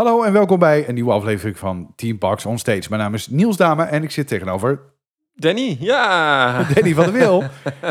Hallo 0.00 0.22
en 0.22 0.32
welkom 0.32 0.58
bij 0.58 0.88
een 0.88 0.94
nieuwe 0.94 1.12
aflevering 1.12 1.58
van 1.58 1.92
Team 1.96 2.18
Parks 2.18 2.46
on 2.46 2.58
Stage. 2.58 2.86
Mijn 2.88 3.00
naam 3.02 3.14
is 3.14 3.26
Niels 3.28 3.56
Dame 3.56 3.82
en 3.82 4.02
ik 4.02 4.10
zit 4.10 4.28
tegenover 4.28 4.80
Danny, 5.34 5.76
ja. 5.80 6.62
Danny 6.74 6.94
van 6.94 7.04
der 7.04 7.12
Wil. 7.12 7.44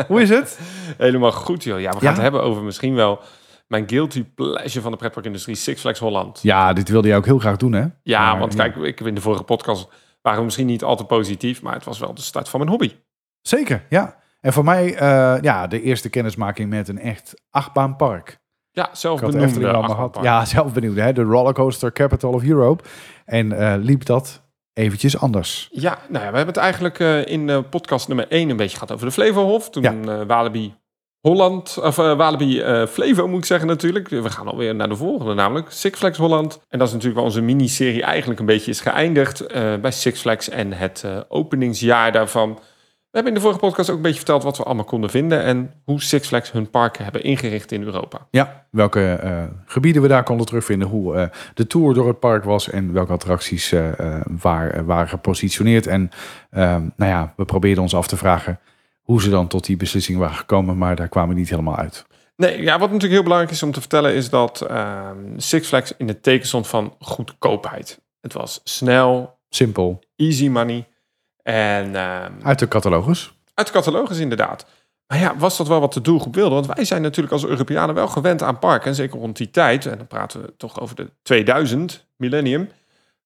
Hoe 0.06 0.22
is 0.22 0.28
het? 0.28 0.58
Helemaal 0.98 1.32
goed, 1.32 1.64
joh. 1.64 1.80
Ja, 1.80 1.90
we 1.90 1.96
gaan 1.96 2.02
Ja? 2.02 2.12
het 2.12 2.20
hebben 2.22 2.42
over 2.42 2.62
misschien 2.62 2.94
wel 2.94 3.20
mijn 3.66 3.88
guilty 3.88 4.24
pleasure 4.24 4.80
van 4.80 4.90
de 4.90 4.96
pretparkindustrie, 4.96 5.56
Six 5.56 5.80
Flags 5.80 5.98
Holland. 5.98 6.42
Ja, 6.42 6.72
dit 6.72 6.88
wilde 6.88 7.08
jij 7.08 7.16
ook 7.16 7.24
heel 7.24 7.38
graag 7.38 7.56
doen, 7.56 7.72
hè? 7.72 7.84
Ja, 8.02 8.30
Maar, 8.30 8.38
want 8.38 8.54
kijk, 8.54 8.76
ik 8.76 9.00
in 9.00 9.14
de 9.14 9.20
vorige 9.20 9.42
podcast 9.42 9.88
waren 10.22 10.38
we 10.38 10.44
misschien 10.44 10.66
niet 10.66 10.84
al 10.84 10.96
te 10.96 11.04
positief, 11.04 11.62
maar 11.62 11.74
het 11.74 11.84
was 11.84 11.98
wel 11.98 12.14
de 12.14 12.20
start 12.20 12.48
van 12.48 12.60
mijn 12.60 12.70
hobby. 12.72 12.92
Zeker, 13.40 13.86
ja. 13.88 14.16
En 14.40 14.52
voor 14.52 14.64
mij, 14.64 14.94
eh, 14.94 15.36
ja, 15.40 15.66
de 15.66 15.82
eerste 15.82 16.10
kennismaking 16.10 16.70
met 16.70 16.88
een 16.88 16.98
echt 16.98 17.42
achtbaanpark. 17.50 18.40
Ja, 18.80 18.90
achtbaanpark. 19.72 20.24
Ja, 20.24 20.44
zelf 20.44 20.72
benieuwd, 20.72 20.96
hè? 20.96 21.12
De 21.12 21.22
Rollercoaster 21.22 21.92
Capital 21.92 22.32
of 22.32 22.44
Europe. 22.44 22.84
En 23.24 23.52
eh, 23.52 23.74
liep 23.78 24.04
dat 24.04 24.42
eventjes 24.72 25.18
anders. 25.18 25.68
Ja, 25.72 25.98
nou 26.08 26.24
ja, 26.24 26.30
we 26.30 26.36
hebben 26.36 26.54
het 26.54 26.56
eigenlijk 26.56 26.98
eh, 26.98 27.26
in 27.26 27.48
eh, 27.48 27.58
podcast 27.70 28.08
nummer 28.08 28.28
1 28.28 28.50
een 28.50 28.56
beetje 28.56 28.76
gehad 28.76 28.92
over 28.92 29.06
de 29.06 29.12
Flevohof. 29.12 29.70
Toen 29.70 29.82
Ja. 29.82 30.26
Walibi 30.26 30.74
Holland, 31.20 31.78
of 31.82 31.96
Walibi 31.96 32.62
Flevo 32.88 33.28
moet 33.28 33.38
ik 33.38 33.44
zeggen 33.44 33.68
natuurlijk. 33.68 34.08
We 34.08 34.30
gaan 34.30 34.48
alweer 34.48 34.74
naar 34.74 34.88
de 34.88 34.96
volgende 34.96 35.34
namelijk, 35.34 35.70
Six 35.70 35.98
Flags 35.98 36.18
Holland. 36.18 36.60
En 36.68 36.78
dat 36.78 36.86
is 36.86 36.92
natuurlijk 36.92 37.20
waar 37.20 37.28
onze 37.28 37.42
miniserie 37.42 38.02
eigenlijk 38.02 38.40
een 38.40 38.46
beetje 38.46 38.70
is 38.70 38.80
geëindigd 38.80 39.46
bij 39.80 39.90
Six 39.90 40.20
Flags 40.20 40.48
en 40.48 40.72
het 40.72 41.04
openingsjaar 41.28 42.12
daarvan. 42.12 42.58
We 43.10 43.16
hebben 43.16 43.34
in 43.34 43.40
de 43.40 43.44
vorige 43.46 43.66
podcast 43.66 43.90
ook 43.90 43.96
een 43.96 44.02
beetje 44.02 44.16
verteld 44.16 44.42
wat 44.42 44.56
we 44.56 44.62
allemaal 44.62 44.84
konden 44.84 45.10
vinden 45.10 45.42
en 45.42 45.72
hoe 45.84 46.02
Six 46.02 46.28
Flags 46.28 46.52
hun 46.52 46.70
parken 46.70 47.02
hebben 47.04 47.22
ingericht 47.22 47.72
in 47.72 47.82
Europa. 47.82 48.26
Ja, 48.30 48.66
welke 48.70 49.12
eh, 49.12 49.44
gebieden 49.66 50.02
we 50.02 50.08
daar 50.08 50.22
konden 50.22 50.46
terugvinden, 50.46 50.88
hoe 50.88 51.14
eh, 51.16 51.28
de 51.54 51.66
tour 51.66 51.94
door 51.94 52.06
het 52.06 52.20
park 52.20 52.44
was 52.44 52.70
en 52.70 52.92
welke 52.92 53.12
attracties 53.12 53.72
eh, 53.72 53.90
waar, 54.40 54.84
waren 54.84 55.08
gepositioneerd. 55.08 55.86
En 55.86 56.10
nou 56.50 56.92
ja, 56.96 57.32
we 57.36 57.44
probeerden 57.44 57.82
ons 57.82 57.94
af 57.94 58.06
te 58.06 58.16
vragen 58.16 58.60
hoe 59.02 59.22
ze 59.22 59.30
dan 59.30 59.48
tot 59.48 59.64
die 59.66 59.76
beslissing 59.76 60.18
waren 60.18 60.36
gekomen, 60.36 60.78
maar 60.78 60.96
daar 60.96 61.08
kwamen 61.08 61.34
we 61.34 61.40
niet 61.40 61.50
helemaal 61.50 61.76
uit. 61.76 62.06
Nee, 62.36 62.62
ja, 62.62 62.72
wat 62.72 62.80
natuurlijk 62.80 63.12
heel 63.12 63.22
belangrijk 63.22 63.52
is 63.52 63.62
om 63.62 63.72
te 63.72 63.80
vertellen 63.80 64.14
is 64.14 64.30
dat 64.30 64.66
Six 65.36 65.68
Flags 65.68 65.94
in 65.96 66.08
het 66.08 66.22
teken 66.22 66.46
stond 66.46 66.66
van 66.66 66.94
goedkoopheid. 66.98 68.00
Het 68.20 68.32
was 68.32 68.60
snel, 68.64 69.38
Simpel, 69.48 70.02
easy 70.16 70.48
money 70.48 70.89
en 71.52 71.94
ehm, 71.96 72.32
uit 72.42 72.58
de 72.58 72.68
catalogus. 72.68 73.32
uit 73.54 73.66
de 73.66 73.72
catalogus 73.72 74.18
inderdaad. 74.18 74.66
Maar 75.06 75.18
ja, 75.18 75.36
was 75.36 75.56
dat 75.56 75.68
wel 75.68 75.80
wat 75.80 75.92
de 75.92 76.00
doelgroep 76.00 76.34
wilde? 76.34 76.54
Want 76.54 76.66
wij 76.66 76.84
zijn 76.84 77.02
natuurlijk 77.02 77.32
als 77.32 77.44
Europeanen 77.46 77.94
wel 77.94 78.08
gewend 78.08 78.42
aan 78.42 78.58
parken. 78.58 78.88
En 78.88 78.94
zeker 78.94 79.18
rond 79.18 79.36
die 79.36 79.50
tijd, 79.50 79.86
en 79.86 79.98
dan 79.98 80.06
praten 80.06 80.42
we 80.42 80.52
toch 80.56 80.80
over 80.80 80.96
de 80.96 81.10
2000, 81.22 82.06
millennium. 82.16 82.68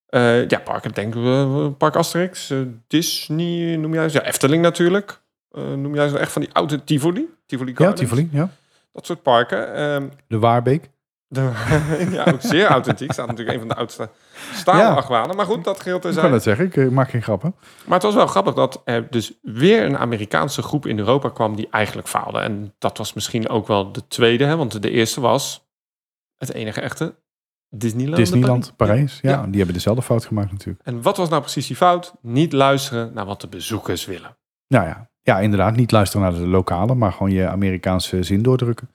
Eh, 0.07 0.49
ja, 0.49 0.59
parken 0.59 0.93
denken 0.93 1.23
we, 1.23 1.71
Park 1.71 1.97
Asterix, 1.97 2.51
eh, 2.51 2.59
Disney, 2.87 3.77
noem 3.77 3.95
jij 3.95 4.09
ze? 4.09 4.19
Ja, 4.19 4.25
Efteling 4.25 4.63
natuurlijk. 4.63 5.21
Eh, 5.51 5.63
noem 5.73 5.95
jij 5.95 6.09
ze 6.09 6.19
echt 6.19 6.33
van 6.33 6.43
die 6.43 6.51
oude 6.53 6.85
Tivoli? 6.85 7.29
Tivoli 7.47 7.71
Ja, 7.71 7.77
Gardens? 7.77 8.01
Tivoli, 8.01 8.29
ja. 8.33 8.51
Dat 8.93 9.07
soort 9.07 9.23
parken. 9.23 9.75
Ehm, 9.75 10.09
De 10.29 10.39
Waarbeek. 10.39 10.91
ja, 12.17 12.25
ook 12.33 12.41
zeer 12.41 12.67
authentiek. 12.67 13.13
Staat 13.13 13.27
natuurlijk 13.27 13.55
een 13.55 13.59
van 13.61 13.69
de 13.69 13.75
oudste 13.75 14.09
stalen 14.55 14.83
Ja. 14.85 14.95
achtbanen. 14.95 15.37
Maar 15.37 15.47
goed, 15.47 15.65
dat 15.65 15.81
geheel 15.81 15.97
Ik 16.09 16.15
kan 16.15 16.33
het 16.33 16.43
zeggen, 16.43 16.65
ik 16.65 16.77
eh, 16.77 16.89
maak 16.89 17.11
geen 17.11 17.23
grappen. 17.23 17.55
Maar 17.85 17.95
het 17.95 18.03
was 18.03 18.15
wel 18.15 18.27
grappig 18.27 18.55
dat 18.55 18.83
er 18.85 19.07
dus 19.11 19.33
weer 19.43 19.85
een 19.85 19.99
Amerikaanse 19.99 20.63
groep 20.63 20.87
in 20.87 20.99
Europa 20.99 21.29
kwam 21.29 21.57
die 21.57 21.69
eigenlijk 21.71 22.09
faalde. 22.09 22.39
En 22.39 22.75
dat 22.79 22.99
was 22.99 23.13
misschien 23.13 23.49
ook 23.49 23.67
wel 23.67 23.93
de 23.93 24.07
tweede, 24.09 24.45
hè? 24.45 24.57
want 24.57 24.83
de 24.83 24.91
eerste 24.91 25.21
was 25.21 25.67
het 26.37 26.53
enige 26.53 26.81
echte 26.81 27.15
Disneyland. 27.69 28.17
Disneyland, 28.17 28.73
Parijs. 28.77 29.19
Ja, 29.23 29.31
Ja. 29.31 29.43
die 29.47 29.57
hebben 29.57 29.75
dezelfde 29.75 30.03
fout 30.03 30.25
gemaakt 30.25 30.51
natuurlijk. 30.53 30.81
En 30.85 31.03
wat 31.03 31.17
was 31.17 31.29
nou 31.29 31.41
precies 31.41 31.67
die 31.67 31.77
fout? 31.77 32.15
Niet 32.21 32.53
luisteren 32.53 33.11
naar 33.15 33.25
wat 33.27 33.41
de 33.41 33.49
bezoekers 33.49 34.05
willen. 34.07 34.37
Nou 34.69 34.87
ja, 34.87 35.09
ja 35.23 35.39
inderdaad, 35.41 35.77
niet 35.77 35.93
luisteren 35.93 36.31
naar 36.31 36.41
de 36.41 36.47
lokale, 36.47 36.95
maar 36.95 37.13
gewoon 37.13 37.33
je 37.33 37.49
Amerikaanse 37.49 38.23
zin 38.23 38.43
doordrukken. 38.43 38.89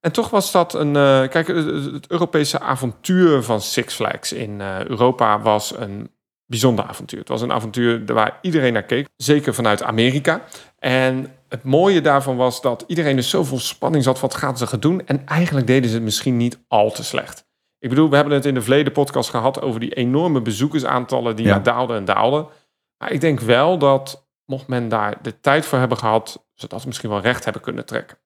En 0.00 0.12
toch 0.12 0.30
was 0.30 0.52
dat 0.52 0.74
een. 0.74 0.96
eh, 0.96 1.28
kijk, 1.28 1.46
het, 1.46 2.06
Europese 2.06 2.60
avontuur 2.60 3.42
van 3.42 3.60
Six 3.60 3.94
Flags 3.94 4.32
in 4.32 4.60
eh, 4.60 4.84
Europa 4.84 5.40
was 5.40 5.76
een 5.76 6.10
bijzonder 6.46 6.84
avontuur. 6.84 7.18
Het 7.18 7.28
was 7.28 7.42
een 7.42 7.52
avontuur 7.52 8.04
waar 8.06 8.38
iedereen 8.42 8.72
naar 8.72 8.82
keek, 8.82 9.08
zeker 9.16 9.54
vanuit 9.54 9.82
Amerika. 9.82 10.42
En 10.78 11.34
het 11.48 11.62
mooie 11.64 12.00
daarvan 12.00 12.36
was 12.36 12.60
dat 12.60 12.84
iedereen 12.86 13.16
dus 13.16 13.30
zoveel 13.30 13.58
spanning 13.58 14.04
zat. 14.04 14.20
Wat 14.20 14.34
gaan 14.34 14.56
ze 14.58 14.66
gaan 14.66 14.80
doen? 14.80 15.06
En 15.06 15.26
eigenlijk 15.26 15.66
deden 15.66 15.88
ze 15.88 15.94
het 15.94 16.04
misschien 16.04 16.36
niet 16.36 16.58
al 16.68 16.90
te 16.90 17.04
slecht. 17.04 17.44
Ik 17.78 17.88
bedoel, 17.88 18.08
we 18.10 18.14
hebben 18.16 18.34
het 18.34 18.46
in 18.46 18.54
de 18.54 18.60
verleden 18.60 18.92
podcast 18.92 19.30
gehad 19.30 19.60
over 19.62 19.80
die 19.80 19.94
enorme 19.94 20.40
bezoekersaantallen 20.42 21.36
die 21.36 21.46
Ja. 21.46 21.58
daalden 21.58 21.96
en 21.96 22.04
daalden. 22.04 22.46
Maar 22.98 23.12
ik 23.12 23.20
denk 23.20 23.40
wel 23.40 23.78
dat, 23.78 24.26
mocht 24.44 24.66
men 24.66 24.88
daar 24.88 25.18
de 25.22 25.40
tijd 25.40 25.66
voor 25.66 25.78
hebben 25.78 25.98
gehad, 25.98 26.46
ze 26.54 26.68
dat 26.68 26.86
misschien 26.86 27.10
wel 27.10 27.20
recht 27.20 27.44
hebben 27.44 27.62
kunnen 27.62 27.86
trekken. 27.86 28.18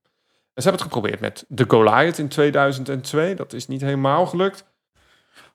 En 0.54 0.62
ze 0.62 0.68
hebben 0.68 0.86
het 0.86 0.92
geprobeerd 0.92 1.20
met 1.20 1.44
de 1.48 1.64
Goliath 1.68 2.18
in 2.18 2.28
2002. 2.28 3.34
Dat 3.34 3.52
is 3.52 3.66
niet 3.66 3.80
helemaal 3.80 4.26
gelukt. 4.26 4.64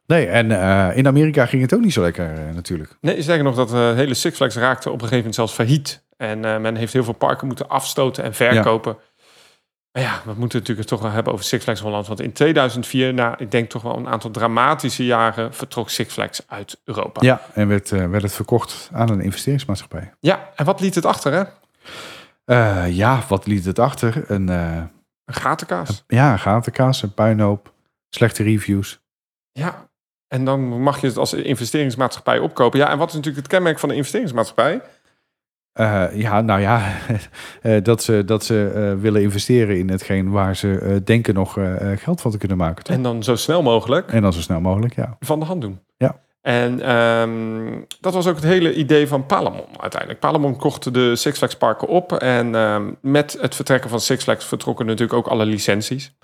Nee, 0.09 0.27
en 0.27 0.51
eh, 0.51 0.97
in 0.97 1.07
Amerika 1.07 1.45
ging 1.45 1.61
het 1.61 1.73
ook 1.73 1.81
niet 1.81 1.93
zo 1.93 2.01
lekker 2.01 2.33
eh, 2.33 2.53
natuurlijk. 2.53 2.97
Nee, 3.01 3.21
sterker 3.21 3.43
nog, 3.43 3.55
dat 3.55 3.73
eh, 3.73 3.93
hele 3.93 4.13
Six 4.13 4.35
Flags 4.35 4.55
raakte 4.55 4.88
op 4.88 4.93
een 4.93 5.07
gegeven 5.07 5.17
moment 5.17 5.35
zelfs 5.35 5.53
failliet. 5.53 6.03
En 6.17 6.39
men 6.39 6.75
heeft 6.75 6.93
heel 6.93 7.03
veel 7.03 7.13
parken 7.13 7.47
moeten 7.47 7.69
afstoten 7.69 8.23
en 8.23 8.33
verkopen. 8.33 8.97
Maar 9.91 10.03
ja, 10.03 10.21
we 10.25 10.33
moeten 10.33 10.43
het 10.43 10.53
natuurlijk 10.53 10.88
toch 10.88 11.01
wel 11.01 11.11
hebben 11.11 11.33
over 11.33 11.45
Six 11.45 11.63
Flags 11.63 11.81
Holland. 11.81 12.07
Want 12.07 12.21
in 12.21 12.31
2004, 12.31 13.13
na 13.13 13.38
ik 13.38 13.51
denk 13.51 13.69
toch 13.69 13.81
wel 13.81 13.97
een 13.97 14.07
aantal 14.07 14.31
dramatische 14.31 15.05
jaren, 15.05 15.53
vertrok 15.53 15.89
Six 15.89 16.13
Flags 16.13 16.43
uit 16.47 16.79
Europa. 16.83 17.21
Ja, 17.23 17.41
en 17.53 17.67
werd, 17.67 17.89
werd 17.89 18.21
het 18.21 18.33
verkocht 18.33 18.89
aan 18.93 19.09
een 19.09 19.21
investeringsmaatschappij. 19.21 20.13
Ja, 20.19 20.49
en 20.55 20.65
wat 20.65 20.79
liet 20.79 20.95
het 20.95 21.05
achter, 21.05 21.33
hè? 21.33 21.43
Eh, 22.49 22.85
ja, 22.89 23.23
wat 23.27 23.45
liet 23.45 23.65
het 23.65 23.79
achter? 23.79 24.23
Een, 24.31 24.47
Een 24.47 24.89
gatenkaas. 25.25 26.03
ja, 26.07 26.31
een 26.31 26.39
gatenkaas, 26.39 27.03
een 27.03 27.13
puinhoop, 27.13 27.73
slechte 28.09 28.43
reviews. 28.43 29.01
Ja, 29.51 29.89
en 30.27 30.45
dan 30.45 30.81
mag 30.81 31.01
je 31.01 31.07
het 31.07 31.17
als 31.17 31.33
investeringsmaatschappij 31.33 32.39
opkopen. 32.39 32.79
Ja, 32.79 32.89
en 32.89 32.97
wat 32.97 33.07
is 33.09 33.13
natuurlijk 33.15 33.43
het 33.43 33.53
kenmerk 33.53 33.79
van 33.79 33.89
de 33.89 33.95
investeringsmaatschappij? 33.95 34.81
Eh, 35.71 36.05
ja, 36.13 36.41
nou 36.41 36.61
ja, 36.61 36.97
dat 37.89 38.03
ze, 38.03 38.23
dat 38.25 38.45
ze 38.45 38.95
willen 38.99 39.21
investeren 39.21 39.77
in 39.77 39.89
hetgeen 39.89 40.29
waar 40.29 40.55
ze 40.55 41.01
denken 41.03 41.33
nog 41.33 41.57
geld 41.95 42.21
van 42.21 42.31
te 42.31 42.38
kunnen 42.38 42.57
maken. 42.57 42.83
Toch? 42.83 42.95
En 42.95 43.03
dan 43.03 43.23
zo 43.23 43.35
snel 43.35 43.61
mogelijk 43.61 44.11
En 44.11 44.21
dan 44.21 44.33
zo 44.33 44.41
snel 44.41 44.61
mogelijk, 44.61 44.95
ja. 44.95 45.17
van 45.19 45.39
de 45.39 45.45
hand 45.45 45.61
doen. 45.61 45.79
En 46.41 46.81
ehm, 46.81 47.81
dat 48.00 48.13
was 48.13 48.27
ook 48.27 48.35
het 48.35 48.44
hele 48.44 48.73
idee 48.73 49.07
van 49.07 49.25
Palamon 49.25 49.67
uiteindelijk. 49.79 50.19
Palamon 50.19 50.55
kocht 50.57 50.94
de 50.94 51.16
Six 51.16 51.38
Flags 51.38 51.55
parken 51.55 51.88
op. 51.88 52.13
En 52.13 52.55
ehm, 52.55 52.91
met 53.01 53.38
het 53.41 53.55
vertrekken 53.55 53.89
van 53.89 54.00
Six 54.00 54.23
Flags 54.23 54.45
vertrokken 54.45 54.85
natuurlijk 54.85 55.17
ook 55.17 55.27
alle 55.27 55.45
licenties. 55.45 56.16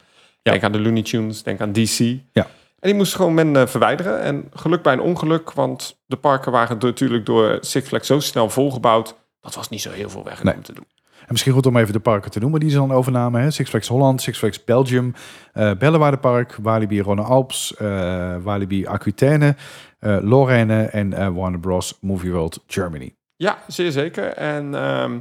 Ja. 0.42 0.52
Denk 0.52 0.64
aan 0.64 0.72
de 0.72 0.82
Looney 0.82 1.02
Tunes, 1.04 1.44
denk 1.44 1.62
aan 1.62 1.72
DC. 1.72 2.00
Ja. 2.32 2.48
En 2.80 2.92
die 2.92 2.94
moest 2.94 3.16
gewoon 3.16 3.34
men 3.34 3.56
eh, 3.56 3.68
verwijderen. 3.68 4.22
En 4.22 4.50
geluk 4.54 4.82
bij 4.82 4.94
een 4.94 5.00
ongeluk, 5.00 5.52
want 5.52 6.00
de 6.06 6.16
parken 6.16 6.52
waren 6.52 6.78
natuurlijk 6.80 7.26
door 7.26 7.58
Six 7.62 7.88
Flags 7.88 8.08
zo 8.08 8.20
snel 8.20 8.50
volgebouwd. 8.50 9.16
Dat 9.42 9.56
was 9.56 9.70
niet 9.70 9.82
zo 9.82 9.92
heel 9.92 10.10
veel 10.10 10.28
Nee. 10.44 10.56
om 10.56 10.64
te 10.64 10.74
doen. 10.74 10.86
En 11.26 11.32
misschien 11.32 11.54
goed 11.54 11.66
om 11.66 11.78
even 11.78 11.94
de 11.94 12.00
parken 12.00 12.32
te 12.32 12.40
noemen 12.40 12.60
die 12.60 12.70
ze 12.70 12.78
dan 12.78 12.92
overnamen. 12.92 13.42
Hè? 13.42 13.52
Six 13.52 13.70
Flags 13.70 13.88
Holland, 13.88 14.22
Six 14.22 14.38
Flags 14.38 14.64
Belgium, 14.64 15.14
eh 15.54 15.72
Bellewaardepark, 15.78 16.58
Walibi 16.62 17.02
Ronne 17.02 17.22
Alps, 17.22 17.76
eh, 17.76 18.36
Walibi 18.44 18.88
Aquitaine, 18.88 19.56
eh 20.00 20.18
Lorraine 20.22 20.84
en 20.84 21.34
Warner 21.34 21.60
Bros. 21.60 21.98
Movie 22.02 22.32
World 22.32 22.64
Germany. 22.68 23.16
Ja, 23.36 23.58
zeer 23.68 23.92
zeker. 23.92 24.34
En 24.34 24.76
ehm, 24.76 25.20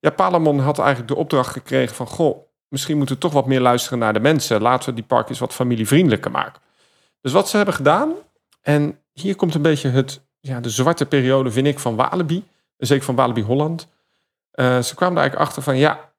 ja, 0.00 0.10
Palamon 0.10 0.58
had 0.58 0.78
eigenlijk 0.78 1.08
de 1.08 1.16
opdracht 1.16 1.52
gekregen 1.52 1.96
van... 1.96 2.06
goh, 2.06 2.38
misschien 2.68 2.96
moeten 2.96 3.14
we 3.14 3.20
toch 3.20 3.32
wat 3.32 3.46
meer 3.46 3.60
luisteren 3.60 3.98
naar 3.98 4.12
de 4.12 4.20
mensen. 4.20 4.62
Laten 4.62 4.88
we 4.88 4.94
die 4.94 5.04
parkjes 5.04 5.38
wat 5.38 5.54
familievriendelijker 5.54 6.30
maken. 6.30 6.60
Dus 7.20 7.32
wat 7.32 7.48
ze 7.48 7.56
hebben 7.56 7.74
gedaan... 7.74 8.12
en 8.62 8.98
hier 9.12 9.36
komt 9.36 9.54
een 9.54 9.62
beetje 9.62 9.88
het, 9.88 10.20
ja, 10.40 10.60
de 10.60 10.70
zwarte 10.70 11.06
periode, 11.06 11.50
vind 11.50 11.66
ik, 11.66 11.78
van 11.78 11.96
Walibi. 11.96 12.44
Zeker 12.76 13.04
van 13.04 13.14
Walibi 13.14 13.42
Holland. 13.42 13.88
Eh, 14.56 14.78
ze 14.78 14.94
kwamen 14.94 15.16
er 15.16 15.20
eigenlijk 15.20 15.48
achter 15.48 15.62
van... 15.62 15.76
ja, 15.76 16.12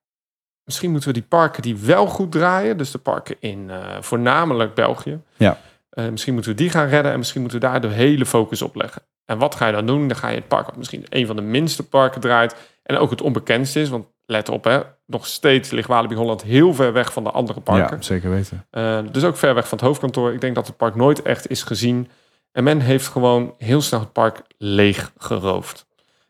misschien 0.64 0.92
moeten 0.92 1.10
we 1.10 1.16
die 1.16 1.28
parken 1.28 1.62
die 1.62 1.78
wel 1.78 2.08
goed 2.08 2.32
draaien... 2.32 2.78
dus 2.78 2.92
de 2.92 2.98
parken 2.98 3.36
in 3.40 3.70
eh, 3.70 3.98
voornamelijk 4.00 4.74
België... 4.74 5.20
Ja. 5.38 5.60
eh, 5.90 6.08
misschien 6.10 6.34
moeten 6.34 6.52
we 6.52 6.58
die 6.58 6.70
gaan 6.70 6.88
redden... 6.88 7.12
en 7.12 7.18
misschien 7.18 7.42
moeten 7.42 7.60
we 7.60 7.66
daar 7.66 7.82
de 7.82 7.88
hele 7.88 8.26
focus 8.26 8.62
op 8.62 8.76
leggen. 8.76 9.02
En 9.26 9.38
wat 9.38 9.56
ga 9.56 9.66
je 9.66 9.74
dan 9.74 9.86
doen? 9.86 10.08
Dan 10.08 10.18
ga 10.18 10.28
je 10.28 10.36
het 10.36 10.48
park, 10.48 10.66
wat 10.66 10.76
misschien 10.76 11.06
een 11.10 11.26
van 11.26 11.36
de 11.36 11.42
minste 11.42 11.88
parken 11.88 12.22
draait... 12.22 12.56
en 12.84 12.98
ook 12.98 13.10
het 13.10 13.22
onbekendste 13.22 13.80
is, 13.80 13.90
want 13.90 14.08
let 14.26 14.50
op, 14.50 14.64
hè, 14.64 14.80
nog 15.06 15.28
steeds 15.28 15.70
ligt 15.70 15.88
Walibi 15.88 16.16
Holland 16.16 16.44
heel 16.44 16.74
ver 16.74 16.94
weg 16.94 17.14
van 17.14 17.24
de 17.24 17.32
andere 17.32 17.60
parken. 17.60 17.96
Ja, 17.96 18.04
zeker 18.04 18.30
weten. 18.30 18.66
Dus 19.12 19.24
ook 19.24 19.38
ver 19.38 19.54
weg 19.54 19.68
van 19.68 19.78
het 19.78 19.88
hoofdkantoor. 19.88 20.34
Ik 20.34 20.42
denk 20.42 20.56
dat 20.56 20.68
het 20.68 20.78
park 20.78 20.96
nooit 20.96 21.22
echt 21.22 21.50
is 21.50 21.64
gezien. 21.64 22.10
En 22.52 22.64
men 22.64 22.80
heeft 22.80 23.08
gewoon 23.08 23.54
heel 23.58 23.82
snel 23.82 24.00
het 24.00 24.12
park 24.12 24.42
leeg 24.58 25.12
geroofd. 25.18 25.88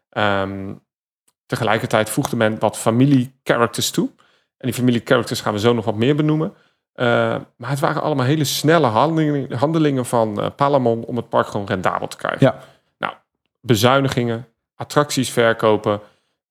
Ehm, 0.10 0.74
tegelijkertijd 1.48 2.10
voegde 2.10 2.36
men 2.36 2.60
wat 2.60 2.78
familie-characters 2.78 3.92
toe. 3.92 4.10
En 4.58 4.68
die 4.68 4.74
familie-characters 4.74 5.42
gaan 5.42 5.54
we 5.54 5.60
zo 5.60 5.74
nog 5.74 5.86
wat 5.86 5.96
meer 5.96 6.16
benoemen. 6.16 6.54
maar 7.58 7.70
het 7.70 7.80
waren 7.80 8.02
allemaal 8.02 8.26
hele 8.26 8.44
snelle 8.44 8.88
handelingen, 8.88 9.54
handelingen 9.54 10.06
van 10.06 10.40
uh, 10.40 10.48
Palamon 10.56 11.04
om 11.04 11.16
het 11.16 11.30
park 11.30 11.48
gewoon 11.48 11.68
rendabel 11.68 12.08
te 12.08 12.18
krijgen. 12.18 12.46
Ja. 12.46 12.58
Nou, 12.98 13.14
bezuinigingen, 13.62 14.48
attracties 14.76 15.30
verkopen, 15.30 16.00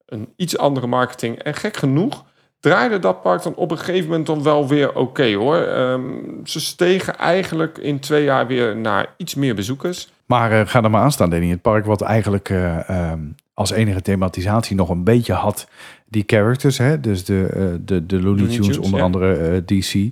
een 0.06 0.32
iets 0.36 0.58
andere 0.58 0.86
marketing. 0.86 1.38
En 1.38 1.54
gek 1.54 1.76
genoeg 1.76 2.24
draaide 2.60 2.98
dat 2.98 3.22
park 3.22 3.42
dan 3.42 3.54
op 3.54 3.70
een 3.70 3.78
gegeven 3.78 4.08
moment 4.08 4.26
dan 4.26 4.42
wel 4.42 4.68
weer 4.68 4.94
oké 4.94 5.34
hoor. 5.34 5.56
Ehm, 5.56 6.02
ze 6.44 6.60
stegen 6.60 7.18
eigenlijk 7.18 7.78
in 7.78 8.00
twee 8.00 8.24
jaar 8.24 8.46
weer 8.46 8.76
naar 8.76 9.14
iets 9.16 9.34
meer 9.34 9.54
bezoekers. 9.54 10.08
Maar 10.26 10.52
uh, 10.52 10.60
ga 10.66 10.82
er 10.82 10.90
maar 10.90 11.02
aan 11.02 11.12
staan, 11.12 11.30
Danny. 11.30 11.50
Het 11.50 11.62
park 11.62 11.84
wat 11.84 12.02
eigenlijk 12.02 12.48
uh, 12.48 13.10
um, 13.12 13.34
als 13.56 13.70
enige 13.70 14.02
thematisatie 14.02 14.76
nog 14.76 14.88
een 14.88 15.04
beetje 15.04 15.32
had 15.32 15.68
die 16.08 16.24
characters, 16.26 16.78
hè? 16.78 17.00
dus 17.00 17.24
de, 17.24 17.50
uh, 17.56 17.74
de, 17.80 18.06
de 18.06 18.22
Looney 18.22 18.46
Tunes, 18.46 18.56
Tunes 18.56 18.78
onder 18.78 18.98
ja. 18.98 19.04
andere 19.04 19.64
DC, 19.64 20.10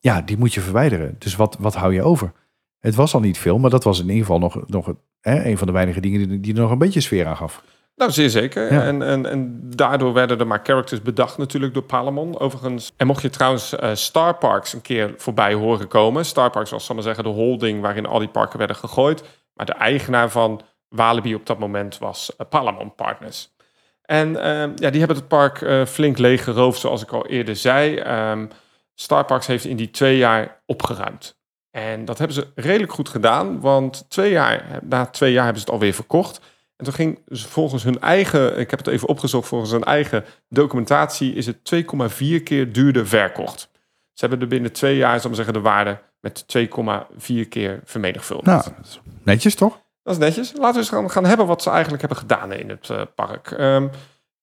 ja, 0.00 0.22
die 0.24 0.38
moet 0.38 0.54
je 0.54 0.60
verwijderen. 0.60 1.16
Dus 1.18 1.36
wat, 1.36 1.56
wat 1.60 1.74
hou 1.74 1.94
je 1.94 2.02
over? 2.02 2.32
Het 2.80 2.94
was 2.94 3.14
al 3.14 3.20
niet 3.20 3.38
veel, 3.38 3.58
maar 3.58 3.70
dat 3.70 3.84
was 3.84 3.98
in 3.98 4.08
ieder 4.08 4.20
geval 4.20 4.38
nog, 4.38 4.68
nog 4.68 4.92
hè, 5.20 5.44
een 5.44 5.58
van 5.58 5.66
de 5.66 5.72
weinige 5.72 6.00
dingen 6.00 6.28
die, 6.28 6.40
die 6.40 6.54
er 6.54 6.60
nog 6.60 6.70
een 6.70 6.78
beetje 6.78 7.00
sfeer 7.00 7.26
aan 7.26 7.36
gaf. 7.36 7.62
Nou, 7.96 8.12
zeer 8.12 8.30
zeker. 8.30 8.72
Ja. 8.72 8.82
En, 8.82 9.02
en, 9.02 9.26
en 9.26 9.60
daardoor 9.76 10.12
werden 10.12 10.38
er 10.38 10.46
maar 10.46 10.60
characters 10.62 11.02
bedacht 11.02 11.38
natuurlijk 11.38 11.74
door 11.74 11.82
Palamon. 11.82 12.38
Overigens, 12.38 12.92
en 12.96 13.06
mocht 13.06 13.22
je 13.22 13.30
trouwens 13.30 13.74
uh, 13.74 13.90
Star 13.94 14.34
Parks 14.34 14.72
een 14.72 14.82
keer 14.82 15.14
voorbij 15.16 15.54
horen 15.54 15.88
komen. 15.88 16.24
Star 16.24 16.50
Parks 16.50 16.70
was, 16.70 16.84
zal 16.84 16.94
maar 16.94 17.04
zeggen, 17.04 17.24
de 17.24 17.30
holding 17.30 17.80
waarin 17.80 18.06
al 18.06 18.18
die 18.18 18.28
parken 18.28 18.58
werden 18.58 18.76
gegooid. 18.76 19.22
Maar 19.54 19.66
de 19.66 19.72
eigenaar 19.72 20.30
van 20.30 20.60
Walibi 20.90 21.34
op 21.34 21.46
dat 21.46 21.58
moment 21.58 21.98
was 21.98 22.32
uh, 22.38 22.48
Palamon 22.48 22.94
Partners. 22.94 23.54
En 24.02 24.28
uh, 24.28 24.42
ja, 24.76 24.90
die 24.90 24.98
hebben 24.98 25.16
het 25.16 25.28
park 25.28 25.60
uh, 25.60 25.84
flink 25.84 26.18
leeggeroofd, 26.18 26.80
zoals 26.80 27.02
ik 27.02 27.12
al 27.12 27.26
eerder 27.26 27.56
zei. 27.56 28.00
Um, 28.30 28.50
Star 28.94 29.24
Parks 29.24 29.46
heeft 29.46 29.64
in 29.64 29.76
die 29.76 29.90
twee 29.90 30.16
jaar 30.16 30.62
opgeruimd. 30.66 31.38
En 31.70 32.04
dat 32.04 32.18
hebben 32.18 32.36
ze 32.36 32.50
redelijk 32.54 32.92
goed 32.92 33.08
gedaan, 33.08 33.60
want 33.60 34.04
twee 34.08 34.30
jaar, 34.30 34.80
na 34.82 35.06
twee 35.06 35.32
jaar 35.32 35.44
hebben 35.44 35.62
ze 35.62 35.66
het 35.66 35.74
alweer 35.74 35.94
verkocht. 35.94 36.40
En 36.76 36.84
toen 36.84 36.94
ging 36.94 37.20
volgens 37.28 37.82
hun 37.82 38.00
eigen, 38.00 38.58
ik 38.58 38.70
heb 38.70 38.78
het 38.78 38.88
even 38.88 39.08
opgezocht, 39.08 39.48
volgens 39.48 39.70
hun 39.70 39.84
eigen 39.84 40.24
documentatie 40.48 41.34
is 41.34 41.46
het 41.46 41.56
2,4 41.74 42.42
keer 42.44 42.72
duurder 42.72 43.06
verkocht. 43.06 43.70
Ze 44.12 44.26
hebben 44.26 44.40
er 44.40 44.46
binnen 44.46 44.72
twee 44.72 44.96
jaar, 44.96 45.20
zal 45.20 45.30
ik 45.30 45.36
zeggen, 45.36 45.54
de 45.54 45.60
waarde 45.60 45.98
met 46.20 46.44
2,4 46.58 47.48
keer 47.48 47.80
vermenigvuldigd. 47.84 48.46
Nou, 48.46 48.78
netjes 49.22 49.54
toch? 49.54 49.80
Dat 50.02 50.12
is 50.14 50.18
netjes. 50.18 50.52
Laten 50.52 50.72
we 50.72 50.78
eens 50.78 50.88
gaan, 50.88 51.10
gaan 51.10 51.24
hebben 51.24 51.46
wat 51.46 51.62
ze 51.62 51.70
eigenlijk 51.70 52.00
hebben 52.00 52.18
gedaan 52.18 52.52
in 52.52 52.68
het 52.68 52.88
uh, 52.88 53.02
park. 53.14 53.50
Um, 53.50 53.90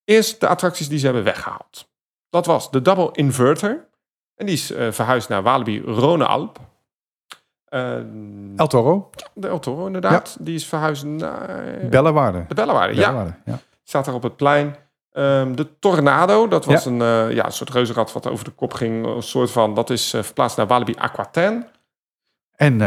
eerst 0.04 0.39
de 0.39 0.48
attracties 0.48 0.89
die 0.89 1.00
ze 1.00 1.06
hebben 1.06 1.24
weggehaald. 1.24 1.89
Dat 2.30 2.45
was 2.45 2.71
de 2.71 2.81
Double 2.81 3.09
Inverter. 3.12 3.88
En 4.36 4.45
die 4.45 4.56
is 4.56 4.71
uh, 4.71 4.92
verhuisd 4.92 5.30
naar 5.30 5.44
Walibi 5.44 5.81
Rhône-Alp. 5.81 6.59
Uh, 7.69 8.57
El 8.59 8.68
Toro. 8.68 9.09
De 9.33 9.48
El 9.48 9.59
Toro, 9.59 9.86
inderdaad. 9.86 10.36
Ja. 10.38 10.45
Die 10.45 10.56
is 10.56 10.65
verhuisd 10.65 11.04
naar... 11.04 11.69
Bellewaarde. 11.89 12.45
De 12.48 12.54
Bellewaarde, 12.54 12.95
ja. 12.95 13.38
ja. 13.45 13.59
Staat 13.83 14.06
daar 14.06 14.13
op 14.13 14.24
het 14.24 14.36
plein. 14.36 14.75
Um, 15.12 15.56
de 15.56 15.80
Tornado, 15.80 16.48
dat 16.48 16.65
was 16.65 16.83
ja. 16.83 16.92
een, 16.92 17.00
uh, 17.30 17.36
ja, 17.36 17.45
een 17.45 17.51
soort 17.51 17.69
reuzenrad 17.69 18.13
wat 18.13 18.27
over 18.27 18.45
de 18.45 18.51
kop 18.51 18.74
ging. 18.74 19.06
Een 19.06 19.24
soort 19.24 19.51
van, 19.51 19.74
dat 19.74 19.89
is 19.89 20.09
verplaatst 20.09 20.57
naar 20.57 20.68
Walibi 20.68 20.95
Aquaten. 20.95 21.68
En 22.56 22.77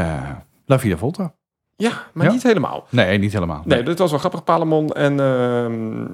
La 0.64 0.78
Vida 0.78 0.96
Volta. 0.96 1.34
Ja, 1.80 2.06
maar 2.12 2.26
ja. 2.26 2.32
niet 2.32 2.42
helemaal. 2.42 2.86
Nee, 2.88 3.18
niet 3.18 3.32
helemaal. 3.32 3.62
Nee, 3.64 3.76
nee 3.76 3.86
dit 3.86 3.98
was 3.98 4.10
wel 4.10 4.18
grappig, 4.18 4.44
Palamon. 4.44 4.92
En 4.92 5.18
uh, 5.18 6.06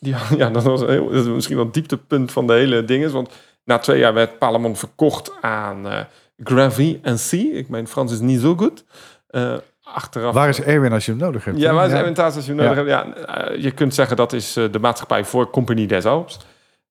die, 0.00 0.14
ja, 0.40 0.50
dat 0.50 0.62
was 0.62 0.80
heel, 0.80 1.10
dat 1.10 1.26
misschien 1.26 1.56
wel 1.56 1.64
het 1.64 1.74
dieptepunt 1.74 2.32
van 2.32 2.46
de 2.46 2.52
hele 2.52 2.84
ding. 2.84 3.04
Is, 3.04 3.12
want 3.12 3.30
na 3.64 3.78
twee 3.78 3.98
jaar 3.98 4.14
werd 4.14 4.38
Palamon 4.38 4.76
verkocht 4.76 5.32
aan 5.40 5.86
uh, 5.86 6.00
Gravy 6.36 6.98
and 7.02 7.20
Sea. 7.20 7.52
Ik 7.52 7.68
mijn 7.68 7.88
Frans 7.88 8.12
is 8.12 8.20
niet 8.20 8.40
zo 8.40 8.54
goed. 8.56 8.84
Uh, 9.30 9.54
achteraf. 9.82 10.34
Waar 10.34 10.48
is 10.48 10.60
Erwin 10.60 10.92
als 10.92 11.04
je 11.04 11.10
hem 11.10 11.20
nodig 11.20 11.44
hebt? 11.44 11.58
Ja, 11.58 11.72
waar 11.72 11.86
is 11.86 11.92
Erwin 11.92 12.14
thuis 12.14 12.34
als 12.34 12.46
je 12.46 12.54
hem 12.54 12.60
nodig 12.60 12.86
ja. 12.86 13.04
hebt? 13.04 13.18
Ja, 13.26 13.50
uh, 13.50 13.62
je 13.62 13.70
kunt 13.70 13.94
zeggen 13.94 14.16
dat 14.16 14.32
is 14.32 14.52
de 14.52 14.78
maatschappij 14.80 15.24
voor 15.24 15.50
Compagnie 15.50 15.86
des 15.86 16.04
Alpes. 16.04 16.38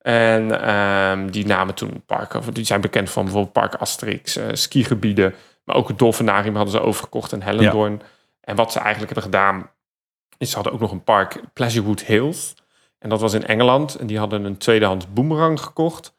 En 0.01 0.69
um, 0.69 1.31
die 1.31 1.45
namen 1.45 1.73
toen 1.73 2.03
parken, 2.05 2.53
die 2.53 2.65
zijn 2.65 2.81
bekend 2.81 3.09
van 3.09 3.23
bijvoorbeeld 3.23 3.53
Park 3.53 3.75
Asterix, 3.75 4.39
skigebieden, 4.51 5.33
maar 5.63 5.75
ook 5.75 5.87
het 5.87 5.99
Dolfinarium 5.99 6.55
hadden 6.55 6.73
ze 6.73 6.81
overgekocht 6.81 7.33
en 7.33 7.41
Hellendoorn. 7.41 7.91
Ja. 7.91 8.05
En 8.47 8.55
wat 8.55 8.71
ze 8.71 8.79
eigenlijk 8.79 9.13
hebben 9.13 9.31
gedaan, 9.31 9.69
is 10.37 10.49
ze 10.49 10.55
hadden 10.55 10.73
ook 10.73 10.79
nog 10.79 10.91
een 10.91 11.03
park, 11.03 11.41
Pleasurewood 11.53 12.01
Hills. 12.01 12.55
En 12.99 13.09
dat 13.09 13.21
was 13.21 13.33
in 13.33 13.45
Engeland. 13.45 13.95
En 13.95 14.07
die 14.07 14.17
hadden 14.17 14.43
een 14.43 14.57
tweedehands 14.57 15.13
boomerang 15.13 15.61
gekocht. 15.61 16.17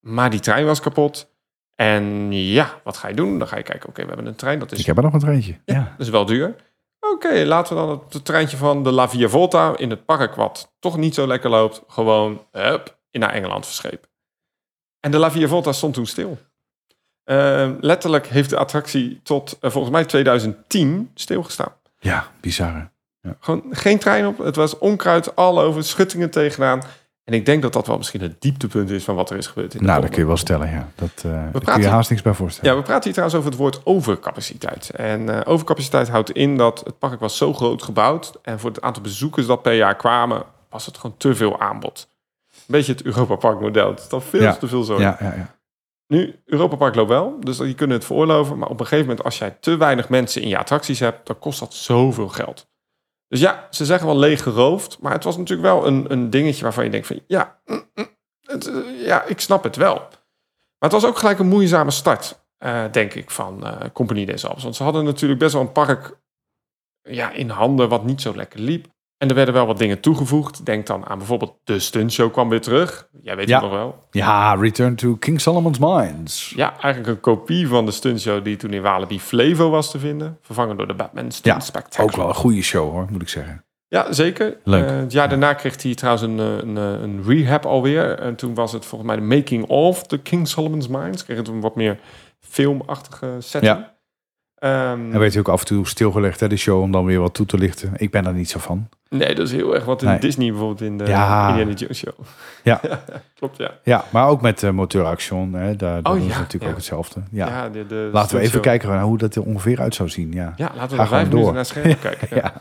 Maar 0.00 0.30
die 0.30 0.40
trein 0.40 0.66
was 0.66 0.80
kapot. 0.80 1.32
En 1.74 2.32
ja, 2.32 2.80
wat 2.84 2.96
ga 2.96 3.08
je 3.08 3.14
doen? 3.14 3.38
Dan 3.38 3.48
ga 3.48 3.56
je 3.56 3.62
kijken, 3.62 3.88
oké, 3.88 3.90
okay, 3.90 4.04
we 4.04 4.10
hebben 4.10 4.30
een 4.30 4.36
trein. 4.36 4.58
Dat 4.58 4.72
is... 4.72 4.78
Ik 4.78 4.86
heb 4.86 4.96
er 4.96 5.02
nog 5.02 5.12
een 5.12 5.20
treintje. 5.20 5.60
Ja, 5.64 5.74
ja. 5.74 5.94
Dat 5.96 6.06
is 6.06 6.08
wel 6.08 6.24
duur. 6.24 6.54
Oké, 7.00 7.26
okay, 7.26 7.44
laten 7.44 7.76
we 7.76 7.80
dan 7.80 7.90
het, 7.90 8.12
het, 8.12 8.24
treintje 8.24 8.56
van 8.56 8.82
de 8.82 8.90
La 8.90 9.08
Via 9.08 9.28
Volta 9.28 9.76
in 9.76 9.90
het 9.90 10.04
park, 10.04 10.34
wat 10.34 10.74
toch 10.78 10.96
niet 10.96 11.14
zo 11.14 11.26
lekker 11.26 11.50
loopt, 11.50 11.82
gewoon 11.86 12.46
hup, 12.50 12.98
naar 13.10 13.32
Engeland 13.32 13.66
verschepen. 13.66 14.08
En 15.00 15.10
de 15.10 15.18
La 15.18 15.30
Via 15.30 15.48
Volta 15.48 15.72
stond 15.72 15.94
toen 15.94 16.06
stil. 16.06 16.38
Uh, 17.24 17.70
letterlijk 17.80 18.26
heeft 18.26 18.50
de 18.50 18.56
attractie 18.56 19.20
tot 19.22 19.58
uh, 19.60 19.70
volgens 19.70 19.92
mij 19.92 20.04
2010 20.04 21.10
stilgestaan. 21.14 21.72
Ja, 21.98 22.26
bizar. 22.40 22.90
Ja. 23.20 23.36
Gewoon 23.40 23.64
geen 23.70 23.98
trein 23.98 24.26
op. 24.26 24.38
Het 24.38 24.56
was 24.56 24.78
onkruid 24.78 25.36
al 25.36 25.60
over, 25.60 25.84
schuttingen 25.84 26.30
tegenaan. 26.30 26.82
En 27.24 27.36
ik 27.36 27.46
denk 27.46 27.62
dat 27.62 27.72
dat 27.72 27.86
wel 27.86 27.96
misschien 27.96 28.20
het 28.20 28.40
dieptepunt 28.40 28.90
is 28.90 29.04
van 29.04 29.14
wat 29.14 29.30
er 29.30 29.36
is 29.36 29.46
gebeurd. 29.46 29.74
In 29.74 29.84
nou, 29.84 30.00
dat 30.00 30.10
kun 30.10 30.18
je 30.18 30.26
wel 30.26 30.36
stellen, 30.36 30.70
ja. 30.70 30.88
Dat 30.94 31.22
uh, 31.26 31.44
we 31.52 31.60
kun 31.60 31.80
je 31.80 31.88
haast 31.88 32.10
niks 32.10 32.22
bij 32.22 32.34
voorstellen. 32.34 32.70
Ja, 32.70 32.76
we 32.76 32.82
praten 32.82 33.04
hier 33.04 33.12
trouwens 33.12 33.38
over 33.38 33.50
het 33.50 33.60
woord 33.60 33.80
overcapaciteit. 33.84 34.90
En 34.90 35.20
uh, 35.20 35.40
overcapaciteit 35.44 36.08
houdt 36.08 36.30
in 36.30 36.56
dat 36.56 36.82
het 36.84 36.98
park 36.98 37.20
was 37.20 37.36
zo 37.36 37.52
groot 37.52 37.82
gebouwd... 37.82 38.32
en 38.42 38.60
voor 38.60 38.70
het 38.70 38.80
aantal 38.80 39.02
bezoekers 39.02 39.46
dat 39.46 39.62
per 39.62 39.74
jaar 39.74 39.96
kwamen... 39.96 40.42
was 40.70 40.86
het 40.86 40.98
gewoon 40.98 41.16
te 41.16 41.34
veel 41.34 41.60
aanbod. 41.60 42.08
Een 42.50 42.60
beetje 42.66 42.92
het 42.92 43.02
Europa 43.02 43.34
Park 43.34 43.60
model. 43.60 43.90
Het 43.90 43.98
is 43.98 44.08
dan 44.08 44.22
veel 44.22 44.42
ja. 44.42 44.54
te 44.54 44.68
veel 44.68 44.82
zo. 44.82 45.00
Ja, 45.00 45.16
ja, 45.20 45.34
ja. 45.36 45.54
Nu, 46.10 46.42
Europa 46.44 46.76
Park 46.76 46.94
loopt 46.94 47.08
wel, 47.08 47.40
dus 47.40 47.58
je 47.58 47.74
kunt 47.74 47.92
het 47.92 48.04
veroorloven. 48.04 48.58
Maar 48.58 48.68
op 48.68 48.80
een 48.80 48.86
gegeven 48.86 49.06
moment, 49.06 49.24
als 49.24 49.38
jij 49.38 49.50
te 49.50 49.76
weinig 49.76 50.08
mensen 50.08 50.42
in 50.42 50.48
je 50.48 50.58
attracties 50.58 51.00
hebt... 51.00 51.26
dan 51.26 51.38
kost 51.38 51.60
dat 51.60 51.74
zoveel 51.74 52.28
geld. 52.28 52.68
Dus 53.28 53.40
ja, 53.40 53.66
ze 53.70 53.84
zeggen 53.84 54.06
wel 54.06 54.18
leeg 54.18 54.42
geroofd. 54.42 54.98
Maar 55.00 55.12
het 55.12 55.24
was 55.24 55.36
natuurlijk 55.36 55.68
wel 55.68 55.86
een, 55.86 56.12
een 56.12 56.30
dingetje 56.30 56.62
waarvan 56.62 56.84
je 56.84 56.90
denkt 56.90 57.06
van... 57.06 57.20
ja, 57.26 57.60
mm, 57.64 57.90
mm, 57.94 58.08
het, 58.40 58.70
ja, 59.04 59.24
ik 59.24 59.40
snap 59.40 59.62
het 59.62 59.76
wel. 59.76 59.94
Maar 59.94 60.90
het 60.90 60.92
was 60.92 61.04
ook 61.04 61.18
gelijk 61.18 61.38
een 61.38 61.48
moeizame 61.48 61.90
start, 61.90 62.44
uh, 62.58 62.84
denk 62.92 63.14
ik, 63.14 63.30
van 63.30 63.66
uh, 63.66 63.80
Compagnie 63.92 64.26
des 64.26 64.46
Alpes. 64.46 64.62
Want 64.62 64.76
ze 64.76 64.82
hadden 64.82 65.04
natuurlijk 65.04 65.40
best 65.40 65.52
wel 65.52 65.62
een 65.62 65.72
park 65.72 66.18
ja, 67.02 67.30
in 67.30 67.48
handen 67.48 67.88
wat 67.88 68.04
niet 68.04 68.20
zo 68.20 68.34
lekker 68.34 68.60
liep. 68.60 68.86
En 69.20 69.28
er 69.28 69.34
werden 69.34 69.54
wel 69.54 69.66
wat 69.66 69.78
dingen 69.78 70.00
toegevoegd. 70.00 70.66
Denk 70.66 70.86
dan 70.86 71.06
aan 71.06 71.18
bijvoorbeeld 71.18 71.54
de 71.64 71.78
stuntshow 71.78 72.32
kwam 72.32 72.48
weer 72.48 72.60
terug. 72.60 73.08
Jij 73.22 73.36
weet 73.36 73.48
ja. 73.48 73.54
het 73.54 73.62
nog 73.62 73.72
wel. 73.72 74.04
Ja, 74.10 74.54
Return 74.54 74.94
to 74.94 75.16
King 75.16 75.40
Solomon's 75.40 75.78
Mines. 75.78 76.52
Ja, 76.56 76.72
eigenlijk 76.80 77.06
een 77.06 77.20
kopie 77.20 77.68
van 77.68 77.86
de 77.86 77.90
stuntshow 77.90 78.44
die 78.44 78.56
toen 78.56 78.72
in 78.72 78.82
Walibi 78.82 79.20
Flevo 79.20 79.70
was 79.70 79.90
te 79.90 79.98
vinden. 79.98 80.38
Vervangen 80.42 80.76
door 80.76 80.86
de 80.86 80.94
Batman 80.94 81.30
Stunt 81.30 81.54
ja, 81.54 81.60
Spectacular. 81.60 82.10
Ook 82.10 82.16
wel 82.16 82.28
een 82.28 82.34
goede 82.34 82.62
show 82.62 82.90
hoor, 82.90 83.06
moet 83.10 83.22
ik 83.22 83.28
zeggen. 83.28 83.64
Ja, 83.88 84.12
zeker. 84.12 84.56
Leuk. 84.64 84.90
Uh, 84.90 84.96
het 84.96 85.12
jaar 85.12 85.28
daarna 85.28 85.54
kreeg 85.54 85.82
hij 85.82 85.94
trouwens 85.94 86.24
een, 86.24 86.38
een, 86.38 86.76
een, 86.76 87.22
rehab 87.26 87.66
alweer. 87.66 88.18
En 88.18 88.34
toen 88.34 88.54
was 88.54 88.72
het 88.72 88.84
volgens 88.84 89.10
mij 89.10 89.20
de 89.20 89.36
making 89.36 89.64
of 89.66 90.06
the 90.06 90.18
King 90.18 90.48
Solomon's 90.48 90.88
Mines. 90.88 91.24
Kreeg 91.24 91.36
het 91.36 91.48
een 91.48 91.60
wat 91.60 91.76
meer 91.76 91.98
filmachtige 92.38 93.36
setting. 93.38 93.76
Ja. 93.76 93.98
Um, 94.64 95.12
en 95.12 95.18
werd 95.18 95.36
ook 95.36 95.48
af 95.48 95.60
en 95.60 95.66
toe 95.66 95.86
stilgelegd, 95.88 96.40
hè, 96.40 96.48
de 96.48 96.56
show, 96.56 96.80
om 96.82 96.92
dan 96.92 97.04
weer 97.04 97.20
wat 97.20 97.34
toe 97.34 97.46
te 97.46 97.58
lichten. 97.58 97.92
Ik 97.96 98.10
ben 98.10 98.22
daar 98.24 98.32
niet 98.32 98.50
zo 98.50 98.58
van. 98.58 98.88
Nee, 99.08 99.34
dat 99.34 99.46
is 99.46 99.52
heel 99.52 99.74
erg 99.74 99.84
wat 99.84 100.02
in 100.02 100.08
Nee. 100.08 100.18
Disney 100.18 100.48
bijvoorbeeld 100.50 100.80
in 100.80 100.98
de 100.98 101.04
Ja. 101.06 101.48
Indiana 101.48 101.72
Jones 101.72 101.98
show. 101.98 102.12
Ja. 102.62 102.80
klopt, 103.38 103.56
ja. 103.56 103.70
Ja, 103.84 104.04
maar 104.10 104.28
ook 104.28 104.40
met 104.40 104.62
uh, 104.62 104.70
motoraction, 104.70 105.52
hè, 105.52 105.76
daar, 105.76 106.02
daar 106.02 106.12
Oh, 106.12 106.18
doen 106.18 106.28
ze 106.28 106.28
ja, 106.28 106.38
natuurlijk 106.38 106.64
ja. 106.64 106.68
ook 106.70 106.76
hetzelfde. 106.76 107.20
Ja. 107.30 107.68
de, 107.68 107.86
de 107.86 108.08
Laten 108.12 108.36
we 108.36 108.42
even 108.42 108.60
kijken 108.60 108.88
naar 108.88 109.02
hoe 109.02 109.18
dat 109.18 109.34
er 109.34 109.42
ongeveer 109.42 109.80
uit 109.80 109.94
zou 109.94 110.08
zien. 110.08 110.32
Ja, 110.32 110.52
Ja, 110.56 110.70
laten 110.76 110.90
we 110.90 110.96
nog 110.96 111.08
vijf 111.08 111.22
minuten 111.22 111.44
door. 111.44 111.52
naar 111.52 111.64
scherm 111.64 111.98
kijken. 112.10 112.28
Ja. 112.36 112.52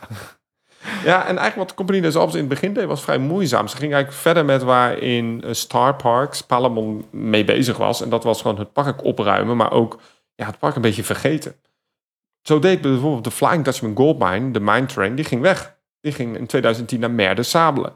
ja. 1.03 1.19
En 1.19 1.25
eigenlijk 1.25 1.55
wat 1.55 1.69
de 1.69 1.75
compagnie 1.75 2.03
des 2.03 2.15
Alpes 2.15 2.33
in 2.33 2.39
het 2.39 2.49
begin 2.49 2.73
deed 2.73 2.85
was 2.85 3.01
vrij 3.03 3.17
moeizaam. 3.17 3.67
Ze 3.67 3.77
ging 3.77 3.93
eigenlijk 3.93 4.21
verder 4.21 4.45
met 4.45 4.63
waarin 4.63 5.43
eh, 5.45 5.53
Star 5.53 5.95
Parks, 5.95 6.41
Palamon 6.41 7.05
mee 7.11 7.43
bezig 7.43 7.77
was. 7.77 8.01
En 8.01 8.09
dat 8.09 8.23
was 8.23 8.41
gewoon 8.41 8.59
het 8.59 8.73
park 8.73 9.03
opruimen, 9.03 9.57
maar 9.57 9.71
ook 9.71 9.99
ja, 10.35 10.45
het 10.45 10.59
park 10.59 10.75
een 10.75 10.81
beetje 10.81 11.03
vergeten. 11.03 11.53
Zo 12.41 12.59
deed 12.59 12.81
bijvoorbeeld 12.81 13.23
de 13.23 13.31
Flying 13.31 13.63
Dutchman 13.63 13.95
Gold 13.95 14.19
Mine, 14.19 14.51
de 14.51 14.59
mine 14.59 14.85
train, 14.85 15.15
die 15.15 15.25
ging 15.25 15.41
weg. 15.41 15.77
Die 16.01 16.11
ging 16.11 16.37
in 16.37 16.47
2010 16.47 16.99
naar 16.99 17.11
Mer 17.11 17.35
de 17.35 17.43
Sable. 17.43 17.93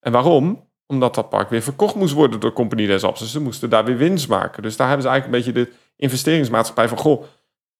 En 0.00 0.12
waarom? 0.12 0.66
Omdat 0.86 1.14
dat 1.14 1.28
park 1.28 1.50
weer 1.50 1.62
verkocht 1.62 1.94
moest 1.94 2.14
worden 2.14 2.40
door 2.40 2.52
Compagnie 2.52 2.86
des 2.86 3.02
Alpes. 3.02 3.20
Dus 3.20 3.32
ze 3.32 3.40
moesten 3.40 3.70
daar 3.70 3.84
weer 3.84 3.96
winst 3.96 4.28
maken. 4.28 4.62
Dus 4.62 4.76
daar 4.76 4.86
hebben 4.86 5.06
ze 5.06 5.10
eigenlijk 5.10 5.46
een 5.46 5.52
beetje 5.52 5.64
de 5.64 5.76
investeringsmaatschappij 5.96 6.88
van... 6.88 6.98
Goh, 6.98 7.24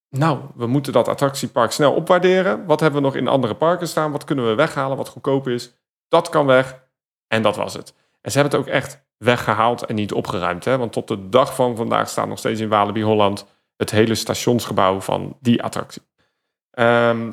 nou, 0.09 0.39
we 0.55 0.67
moeten 0.67 0.93
dat 0.93 1.07
attractiepark 1.07 1.71
snel 1.71 1.93
opwaarderen. 1.93 2.65
Wat 2.65 2.79
hebben 2.79 3.01
we 3.01 3.07
nog 3.07 3.15
in 3.15 3.27
andere 3.27 3.55
parken 3.55 3.87
staan? 3.87 4.11
Wat 4.11 4.23
kunnen 4.23 4.47
we 4.47 4.55
weghalen 4.55 4.97
wat 4.97 5.09
goedkoop 5.09 5.47
is? 5.47 5.73
Dat 6.07 6.29
kan 6.29 6.45
weg. 6.45 6.83
En 7.27 7.41
dat 7.41 7.55
was 7.55 7.73
het. 7.73 7.93
En 8.21 8.31
ze 8.31 8.39
hebben 8.39 8.59
het 8.59 8.67
ook 8.67 8.73
echt 8.73 9.05
weggehaald 9.17 9.85
en 9.85 9.95
niet 9.95 10.13
opgeruimd. 10.13 10.65
Hè? 10.65 10.77
Want 10.77 10.91
tot 10.91 11.07
de 11.07 11.29
dag 11.29 11.55
van 11.55 11.75
vandaag 11.75 12.09
staat 12.09 12.27
nog 12.27 12.37
steeds 12.37 12.59
in 12.59 12.69
Walibi 12.69 13.03
Holland 13.03 13.45
het 13.79 13.91
hele 13.91 14.15
stationsgebouw 14.15 15.01
van 15.01 15.37
die 15.39 15.63
attractie. 15.63 16.01
Ehm, 16.71 17.31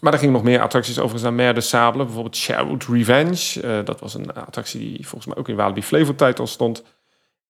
maar 0.00 0.12
er 0.12 0.18
gingen 0.18 0.34
nog 0.34 0.42
meer 0.42 0.60
attracties 0.60 0.98
overigens 0.98 1.22
naar 1.22 1.32
Mer 1.32 1.54
de 1.54 1.60
Sable. 1.60 2.04
Bijvoorbeeld 2.04 2.36
Sherwood 2.36 2.84
Revenge. 2.84 3.60
Eh, 3.62 3.84
dat 3.84 4.00
was 4.00 4.14
een 4.14 4.32
attractie 4.32 4.80
die 4.80 5.08
volgens 5.08 5.26
mij 5.26 5.36
ook 5.36 5.48
in 5.48 5.56
Walibi 5.56 5.82
Flevotijd 5.82 6.38
al 6.38 6.46
stond. 6.46 6.84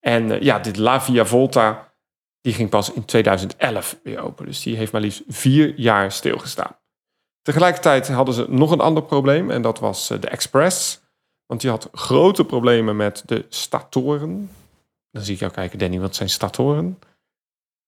En 0.00 0.30
eh, 0.30 0.40
ja, 0.40 0.58
dit 0.58 0.76
La 0.76 1.00
Via 1.00 1.24
Volta, 1.24 1.92
die 2.40 2.52
ging 2.52 2.68
pas 2.68 2.92
in 2.92 3.04
2011 3.04 3.98
weer 4.02 4.20
open. 4.20 4.46
Dus 4.46 4.62
die 4.62 4.76
heeft 4.76 4.92
maar 4.92 5.00
liefst 5.00 5.22
vier 5.28 5.74
jaar 5.76 6.12
stilgestaan. 6.12 6.76
Tegelijkertijd 7.42 8.08
hadden 8.08 8.34
ze 8.34 8.46
nog 8.48 8.70
een 8.70 8.80
ander 8.80 9.02
probleem 9.02 9.50
en 9.50 9.62
dat 9.62 9.78
was 9.78 10.10
eh, 10.10 10.20
de 10.20 10.28
Express. 10.28 11.00
Want 11.46 11.60
die 11.60 11.70
had 11.70 11.88
grote 11.92 12.44
problemen 12.44 12.96
met 12.96 13.22
de 13.26 13.46
statoren. 13.48 14.50
Dan 15.10 15.22
zie 15.22 15.34
ik 15.34 15.40
jou 15.40 15.52
kijken, 15.52 15.78
Danny, 15.78 16.00
wat 16.00 16.14
zijn 16.14 16.28
statoren? 16.28 16.98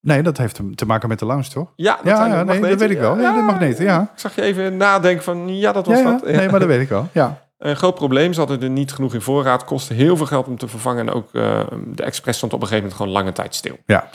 Nee, 0.03 0.23
dat 0.23 0.39
heeft 0.39 0.61
te 0.75 0.87
maken 0.87 1.09
met 1.09 1.19
de 1.19 1.25
lounge, 1.27 1.49
toch? 1.49 1.73
Ja, 1.77 1.97
dat, 1.97 2.05
Ja, 2.05 2.43
nee, 2.43 2.61
dat 2.61 2.79
weet 2.79 2.91
ik 2.91 2.99
wel. 2.99 3.19
Ja, 3.19 3.37
de 3.37 3.43
magneten, 3.43 3.85
ja. 3.85 4.01
Ik 4.01 4.19
zag 4.19 4.35
je 4.35 4.43
even 4.43 4.77
nadenken 4.77 5.25
van, 5.25 5.57
ja, 5.57 5.73
dat 5.73 5.87
was 5.87 6.03
dat. 6.03 6.25
Nee, 6.25 6.49
maar 6.49 6.61
dat 6.61 6.69
weet 6.69 6.81
ik 6.81 6.89
wel. 6.89 7.09
Ja. 7.13 7.41
Een 7.59 7.77
groot 7.77 7.95
probleem, 7.95 8.33
ze 8.33 8.39
hadden 8.39 8.63
er 8.63 8.71
niet 8.71 8.93
genoeg 8.93 9.15
in 9.15 9.21
voorraad, 9.21 9.65
kostte 9.65 9.95
heel 9.95 10.17
veel 10.17 10.27
geld 10.27 10.47
om 10.47 10.59
te 10.59 10.69
vervangen. 10.69 11.09
En 11.09 11.15
ook 11.15 11.35
eh, 11.35 11.61
de 11.87 12.03
Express 12.03 12.39
stond 12.39 12.53
op 12.53 12.61
een 12.61 12.67
gegeven 12.67 12.89
moment 12.89 13.03
gewoon 13.03 13.23
lange 13.23 13.33
tijd 13.33 13.55
stil. 13.55 13.77
Ja. 13.87 14.09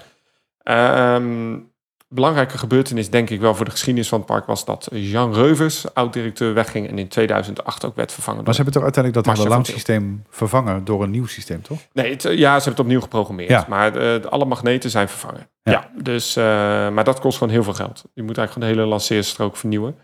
Ehm, 0.63 1.59
belangrijke 2.09 2.57
gebeurtenis, 2.57 3.09
denk 3.09 3.29
ik 3.29 3.39
wel, 3.39 3.55
voor 3.55 3.65
de 3.65 3.71
geschiedenis 3.71 4.09
van 4.09 4.17
het 4.17 4.27
park 4.27 4.45
was 4.45 4.65
dat 4.65 4.87
Jean 4.91 5.33
Reuvers, 5.33 5.93
oud-directeur, 5.93 6.53
wegging 6.53 6.87
en 6.89 6.99
in 6.99 7.07
200008 7.07 7.85
ook 7.85 7.95
werd 7.95 8.11
vervangen. 8.11 8.43
Maar 8.43 8.53
ze 8.53 8.61
hebben 8.61 8.73
toch 8.73 8.83
uiteindelijk 8.83 9.25
dat 9.25 9.47
hele 9.47 9.65
systeem 9.65 10.23
vervangen 10.29 10.85
door 10.85 11.03
een 11.03 11.11
nieuw 11.11 11.25
systeem, 11.25 11.61
toch? 11.61 11.79
Nee, 11.93 12.11
het, 12.11 12.21
ja, 12.23 12.29
ze 12.29 12.43
hebben 12.43 12.71
het 12.71 12.79
opnieuw 12.79 13.01
geprogrammeerd. 13.01 13.49
Ja. 13.49 13.65
Maar 13.67 13.95
eh, 13.95 14.25
alle 14.25 14.45
magneten 14.45 14.89
zijn 14.89 15.09
vervangen. 15.09 15.49
Ja. 15.63 15.71
Ja, 15.71 15.89
dus, 16.01 16.35
eh, 16.35 16.43
maar 16.89 17.03
dat 17.03 17.19
kost 17.19 17.37
gewoon 17.37 17.53
heel 17.53 17.63
veel 17.63 17.73
geld. 17.73 18.03
Je 18.13 18.23
moet 18.23 18.37
eigenlijk 18.37 18.51
gewoon 18.51 18.69
de 18.69 18.75
hele 18.75 18.89
lanceerstrook 18.89 19.57
vernieuwen. 19.57 19.95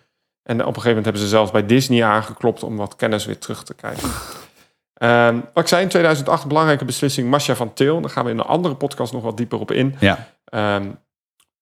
En 0.43 0.53
op 0.53 0.60
een 0.60 0.65
gegeven 0.65 0.88
moment 0.88 1.05
hebben 1.05 1.22
ze 1.22 1.27
zelfs 1.27 1.51
bij 1.51 1.65
Disney 1.65 2.03
aangeklopt 2.03 2.63
om 2.63 2.77
wat 2.77 2.95
kennis 2.95 3.25
weer 3.25 3.38
terug 3.38 3.63
te 3.63 3.74
krijgen. 3.74 4.10
Ehm, 4.93 5.36
wat 5.53 5.63
ik 5.63 5.69
zei 5.69 5.81
in 5.81 5.89
2008, 5.89 6.48
belangrijke 6.48 6.86
beslissing, 6.86 7.29
Masha 7.29 7.55
van 7.55 7.74
Til. 7.74 8.01
Daar 8.01 8.10
gaan 8.10 8.25
we 8.25 8.31
in 8.31 8.38
een 8.38 8.45
andere 8.45 8.75
podcast 8.75 9.13
nog 9.13 9.24
wat 9.24 9.38
dieper 9.38 9.60
op 9.60 9.72
in. 9.72 9.95
Ja. 10.00 10.27
Ehm, 10.45 10.89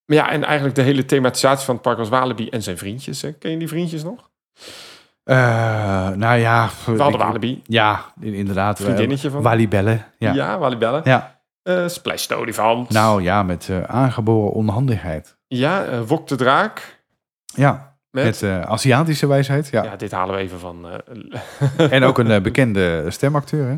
maar 0.05 0.17
ja, 0.17 0.29
en 0.31 0.43
eigenlijk 0.43 0.75
de 0.75 0.81
hele 0.81 1.05
thematisatie 1.05 1.65
van 1.65 1.73
het 1.73 1.83
park 1.83 1.97
was 1.97 2.09
Walibi 2.09 2.49
en 2.49 2.63
zijn 2.63 2.77
vriendjes. 2.77 3.21
Hè. 3.21 3.31
Ken 3.33 3.51
je 3.51 3.57
die 3.57 3.67
vriendjes 3.67 4.03
nog? 4.03 4.29
Eh, 5.23 6.09
nou 6.09 6.39
ja. 6.39 6.69
Ik- 6.87 6.97
Walibi. 6.97 7.61
Ja, 7.65 8.05
in- 8.19 8.33
inderdaad. 8.33 8.79
eh, 8.79 8.85
Vriendinnetje 8.85 9.29
van. 9.29 9.41
Walibellen. 9.41 10.05
Ja. 10.17 10.33
Ja, 10.33 10.57
Walibellen. 10.57 11.01
ja. 11.03 11.39
Eh 11.63 11.87
Splash 11.87 12.27
de 12.27 12.35
olifant. 12.35 12.89
Nou 12.89 13.21
ja, 13.23 13.43
met 13.43 13.69
aangeboren 13.87 14.51
onhandigheid. 14.51 15.37
Ja, 15.47 16.03
Wok 16.03 16.27
de 16.27 16.35
draak. 16.35 16.99
Ja, 17.45 17.95
Met, 18.11 18.41
met 18.41 18.65
Aziatische 18.65 19.27
wijsheid. 19.27 19.67
Ja. 19.69 19.83
ja. 19.83 19.95
dit 19.95 20.11
halen 20.11 20.35
we 20.35 20.41
even 20.41 20.59
van... 20.59 20.87
En 21.77 22.03
ook 22.03 22.17
een 22.17 22.41
bekende 22.43 23.05
stemacteur, 23.11 23.67
hè? 23.67 23.77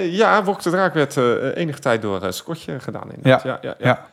Ja, 0.00 0.44
Wok 0.44 0.62
de 0.62 0.70
Draak 0.70 0.94
werd 0.94 1.16
enige 1.56 1.78
tijd 1.78 2.02
door 2.02 2.22
uh, 2.24 2.30
Scotje 2.30 2.80
gedaan. 2.80 3.10
Inderdaad. 3.14 3.42
Ja. 3.42 3.58
Ja, 3.62 3.74
ja, 3.78 3.86
Ja. 3.86 4.11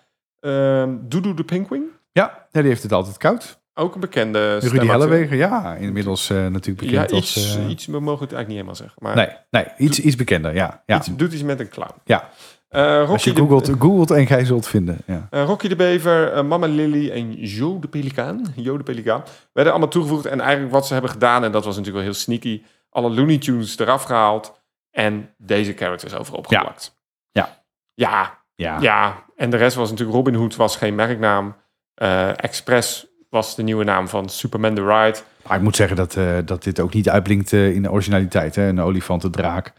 Doedoe 1.01 1.34
de 1.34 1.43
Pinguïn, 1.43 1.84
Ja, 2.12 2.48
ja, 2.51 2.60
die 2.62 2.69
heeft 2.69 2.84
het 2.84 2.91
altijd 2.93 3.17
koud. 3.17 3.60
ook 3.74 3.93
een 3.93 4.00
bekende 4.00 4.58
Rudy. 4.58 4.86
Helleweger, 4.88 5.38
ja, 5.38 5.75
inmiddels 5.75 6.29
eh, 6.29 6.48
natuurlijk 6.48 6.89
Ja, 6.89 7.01
bekend 7.01 7.12
iets, 7.24 7.36
als... 7.36 7.58
eh, 7.58 7.69
iets, 7.69 7.86
we 7.86 8.00
mogen 8.00 8.24
het 8.27 8.34
eigenlijk 8.34 8.48
niet 8.48 8.55
helemaal 8.58 8.75
zeggen. 8.75 8.98
Maar 9.03 9.15
nee, 9.15 9.29
nee 9.50 9.88
iets, 9.88 10.00
iets 10.00 10.15
bekender, 10.15 10.53
ja. 10.53 10.84
ja. 10.86 10.98
iets, 10.98 11.08
doet 11.15 11.34
iets 11.34 11.43
met 11.43 11.60
een 11.60 11.69
clown. 11.69 11.93
Ja. 12.03 12.29
Eh, 12.69 13.10
Als 13.10 13.24
je 13.24 13.34
de, 13.34 13.39
googelt, 13.39 13.69
googelt 13.79 14.12
en 14.12 14.27
gij 14.27 14.46
zult 14.46 14.67
vinden. 14.67 14.98
Ja. 15.05 15.27
Rocky 15.31 15.67
de 15.67 15.75
Bever, 15.75 16.46
Mama 16.46 16.67
Lily 16.67 17.10
en 17.12 17.34
Jo 17.48 17.79
de 17.79 17.88
Pelikaan, 17.88 18.46
Jo 18.55 18.77
de 18.77 18.84
Pelikaan, 18.84 19.24
werden 19.53 19.72
allemaal 19.74 19.91
toegevoegd. 19.91 20.25
En 20.25 20.39
eigenlijk 20.41 20.72
wat 20.72 20.88
ze 20.88 20.93
hebben 20.93 21.12
gedaan, 21.12 21.43
en 21.43 21.51
dat 21.51 21.65
was 21.65 21.75
natuurlijk 21.77 22.03
wel 22.03 22.13
heel 22.13 22.22
sneaky, 22.22 22.63
alle 22.89 23.10
Looney 23.10 23.38
Tunes 23.38 23.77
eraf 23.79 24.03
gehaald 24.03 24.62
en 24.91 25.29
deze 25.38 25.74
characters 25.74 26.13
over 26.15 26.36
opgeplakt. 26.36 26.98
Ja. 27.31 27.41
Ja, 27.41 27.63
Ja. 27.93 28.38
Ja, 28.81 29.23
en 29.35 29.49
de 29.49 29.57
rest 29.57 29.75
was 29.75 29.89
natuurlijk 29.89 30.17
Robin 30.17 30.33
Hood 30.35 30.55
was 30.55 30.75
geen 30.75 30.95
merknaam. 30.95 31.55
Eh, 31.93 32.43
Express 32.43 33.07
was 33.29 33.55
de 33.55 33.63
nieuwe 33.63 33.83
naam 33.83 34.07
van 34.07 34.29
Superman 34.29 34.73
the 34.75 34.81
Ride. 34.85 35.17
Maar 35.47 35.57
ik 35.57 35.63
moet 35.63 35.75
zeggen 35.75 35.95
dat, 35.95 36.15
eh, 36.15 36.37
dat 36.45 36.63
dit 36.63 36.79
ook 36.79 36.93
niet 36.93 37.09
uitblinkt 37.09 37.53
eh, 37.53 37.73
in 37.75 37.81
de 37.81 37.91
originaliteit. 37.91 38.55
Hè? 38.55 38.67
Een 38.67 38.81
olifant, 38.81 39.23
een 39.23 39.31
draak, 39.31 39.73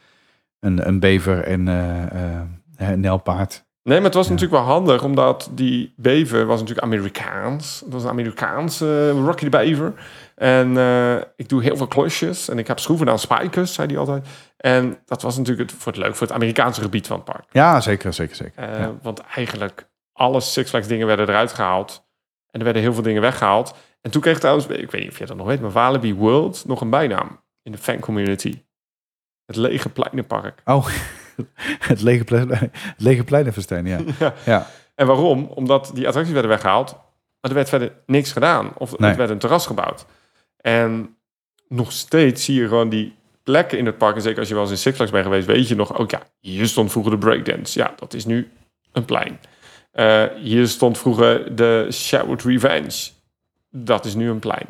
een, 0.60 0.86
een 0.88 1.00
bever 1.00 1.42
en 1.44 1.68
eh, 1.68 2.02
eh, 2.02 2.40
een 2.76 3.00
nijlpaard. 3.00 3.64
Nee, 3.82 3.96
maar 3.96 4.06
het 4.06 4.14
was 4.14 4.26
Ja. 4.26 4.32
natuurlijk 4.32 4.62
wel 4.62 4.72
handig, 4.72 5.02
omdat 5.04 5.50
die 5.52 5.92
bever 5.96 6.46
was 6.46 6.60
natuurlijk 6.60 6.86
Amerikaans. 6.86 7.80
Dat 7.84 7.92
was 7.92 8.02
een 8.02 8.08
Amerikaanse 8.10 9.10
Rocky 9.10 9.44
de 9.44 9.50
Bever. 9.50 9.92
En 10.40 10.76
eh, 10.76 11.16
ik 11.36 11.48
doe 11.48 11.62
heel 11.62 11.76
veel 11.76 11.86
klusjes 11.86 12.48
en 12.48 12.58
ik 12.58 12.66
heb 12.66 12.78
schroeven 12.78 13.08
aan 13.08 13.18
spijkers, 13.18 13.74
zei 13.74 13.88
hij 13.88 13.98
altijd. 13.98 14.26
En 14.56 14.98
dat 15.04 15.22
was 15.22 15.36
natuurlijk 15.36 15.70
het, 15.70 15.80
voor 15.80 15.92
het 15.92 16.00
leuk 16.00 16.14
voor 16.16 16.26
het 16.26 16.36
Amerikaanse 16.36 16.80
gebied 16.80 17.06
van 17.06 17.16
het 17.16 17.24
park. 17.24 17.44
Ja, 17.50 17.80
zeker, 17.80 18.12
zeker, 18.12 18.36
zeker. 18.36 18.62
Eh, 18.62 18.78
ja. 18.78 18.92
Want 19.02 19.20
eigenlijk 19.20 19.88
alle 20.12 20.40
Six 20.40 20.70
Flags 20.70 20.86
dingen 20.86 21.06
werden 21.06 21.28
eruit 21.28 21.52
gehaald. 21.52 22.06
En 22.50 22.58
er 22.58 22.64
werden 22.64 22.82
heel 22.82 22.94
veel 22.94 23.02
dingen 23.02 23.22
weggehaald. 23.22 23.74
En 24.00 24.10
toen 24.10 24.20
kreeg 24.20 24.38
trouwens, 24.38 24.66
ik 24.66 24.90
weet 24.90 25.00
niet 25.02 25.10
of 25.10 25.18
je 25.18 25.26
dat 25.26 25.36
nog 25.36 25.46
weet, 25.46 25.60
maar 25.60 25.70
Walibi 25.70 26.14
World 26.14 26.64
nog 26.66 26.80
een 26.80 26.90
bijnaam 26.90 27.40
in 27.62 27.72
de 27.72 27.78
fancommunity. 27.78 28.62
Het 29.46 29.56
lege 29.56 29.88
pleinenpark. 29.88 30.60
Oh, 30.64 30.86
het 31.90 32.00
lege, 32.02 32.24
plein, 32.24 32.48
het 32.50 32.70
lege 32.96 33.24
pleinenfestijn, 33.24 33.86
ja. 33.86 33.98
Ja. 34.18 34.34
ja. 34.44 34.66
En 34.94 35.06
waarom? 35.06 35.44
Omdat 35.44 35.90
die 35.94 36.06
attracties 36.06 36.32
werden 36.32 36.50
weggehaald, 36.50 36.92
maar 37.40 37.50
er 37.50 37.54
werd 37.54 37.68
verder 37.68 37.92
niks 38.06 38.32
gedaan. 38.32 38.72
Of 38.76 38.98
Nee. 38.98 39.10
er 39.10 39.16
werd 39.16 39.30
een 39.30 39.38
terras 39.38 39.66
gebouwd. 39.66 40.06
En 40.60 41.16
nog 41.68 41.92
steeds 41.92 42.44
zie 42.44 42.60
je 42.60 42.68
gewoon 42.68 42.88
die 42.88 43.14
plekken 43.42 43.78
in 43.78 43.86
het 43.86 43.98
park. 43.98 44.16
En 44.16 44.22
zeker 44.22 44.38
als 44.38 44.48
je 44.48 44.54
wel 44.54 44.62
eens 44.62 44.72
in 44.72 44.78
Six 44.78 44.96
Flags 44.96 45.10
bent 45.10 45.24
geweest, 45.24 45.46
weet 45.46 45.68
je 45.68 45.74
nog... 45.74 45.98
Oh 45.98 46.08
ja, 46.08 46.22
hier 46.40 46.66
stond 46.66 46.90
vroeger 46.90 47.12
de 47.12 47.18
breakdance. 47.18 47.78
Ja, 47.78 47.94
dat 47.96 48.14
is 48.14 48.24
nu 48.24 48.50
een 48.92 49.04
plein. 49.04 49.40
Eh, 49.92 50.24
hier 50.36 50.68
stond 50.68 50.98
vroeger 50.98 51.56
de 51.56 51.86
Sherwood 51.90 52.42
Revenge. 52.42 53.10
Dat 53.70 54.04
is 54.04 54.14
nu 54.14 54.30
een 54.30 54.38
plein. 54.38 54.66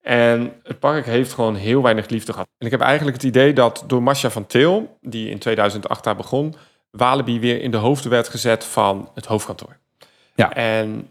En 0.00 0.52
het 0.62 0.78
park 0.78 1.06
heeft 1.06 1.32
gewoon 1.32 1.54
heel 1.54 1.82
weinig 1.82 2.08
liefde 2.08 2.32
gehad. 2.32 2.48
En 2.58 2.66
ik 2.66 2.72
heb 2.72 2.80
eigenlijk 2.80 3.16
het 3.16 3.26
idee 3.26 3.52
dat 3.52 3.84
door 3.86 4.02
Masha 4.02 4.30
van 4.30 4.46
Til, 4.46 4.98
die 5.00 5.30
in 5.30 5.38
2008 5.38 6.04
daar 6.04 6.16
begon, 6.16 6.54
Walibi 6.90 7.40
weer 7.40 7.62
in 7.62 7.70
de 7.70 7.76
hoofden 7.76 8.10
werd 8.10 8.28
gezet 8.28 8.64
van 8.64 9.10
het 9.14 9.26
hoofdkantoor. 9.26 9.78
Ja. 10.34 10.54
En 10.54 11.08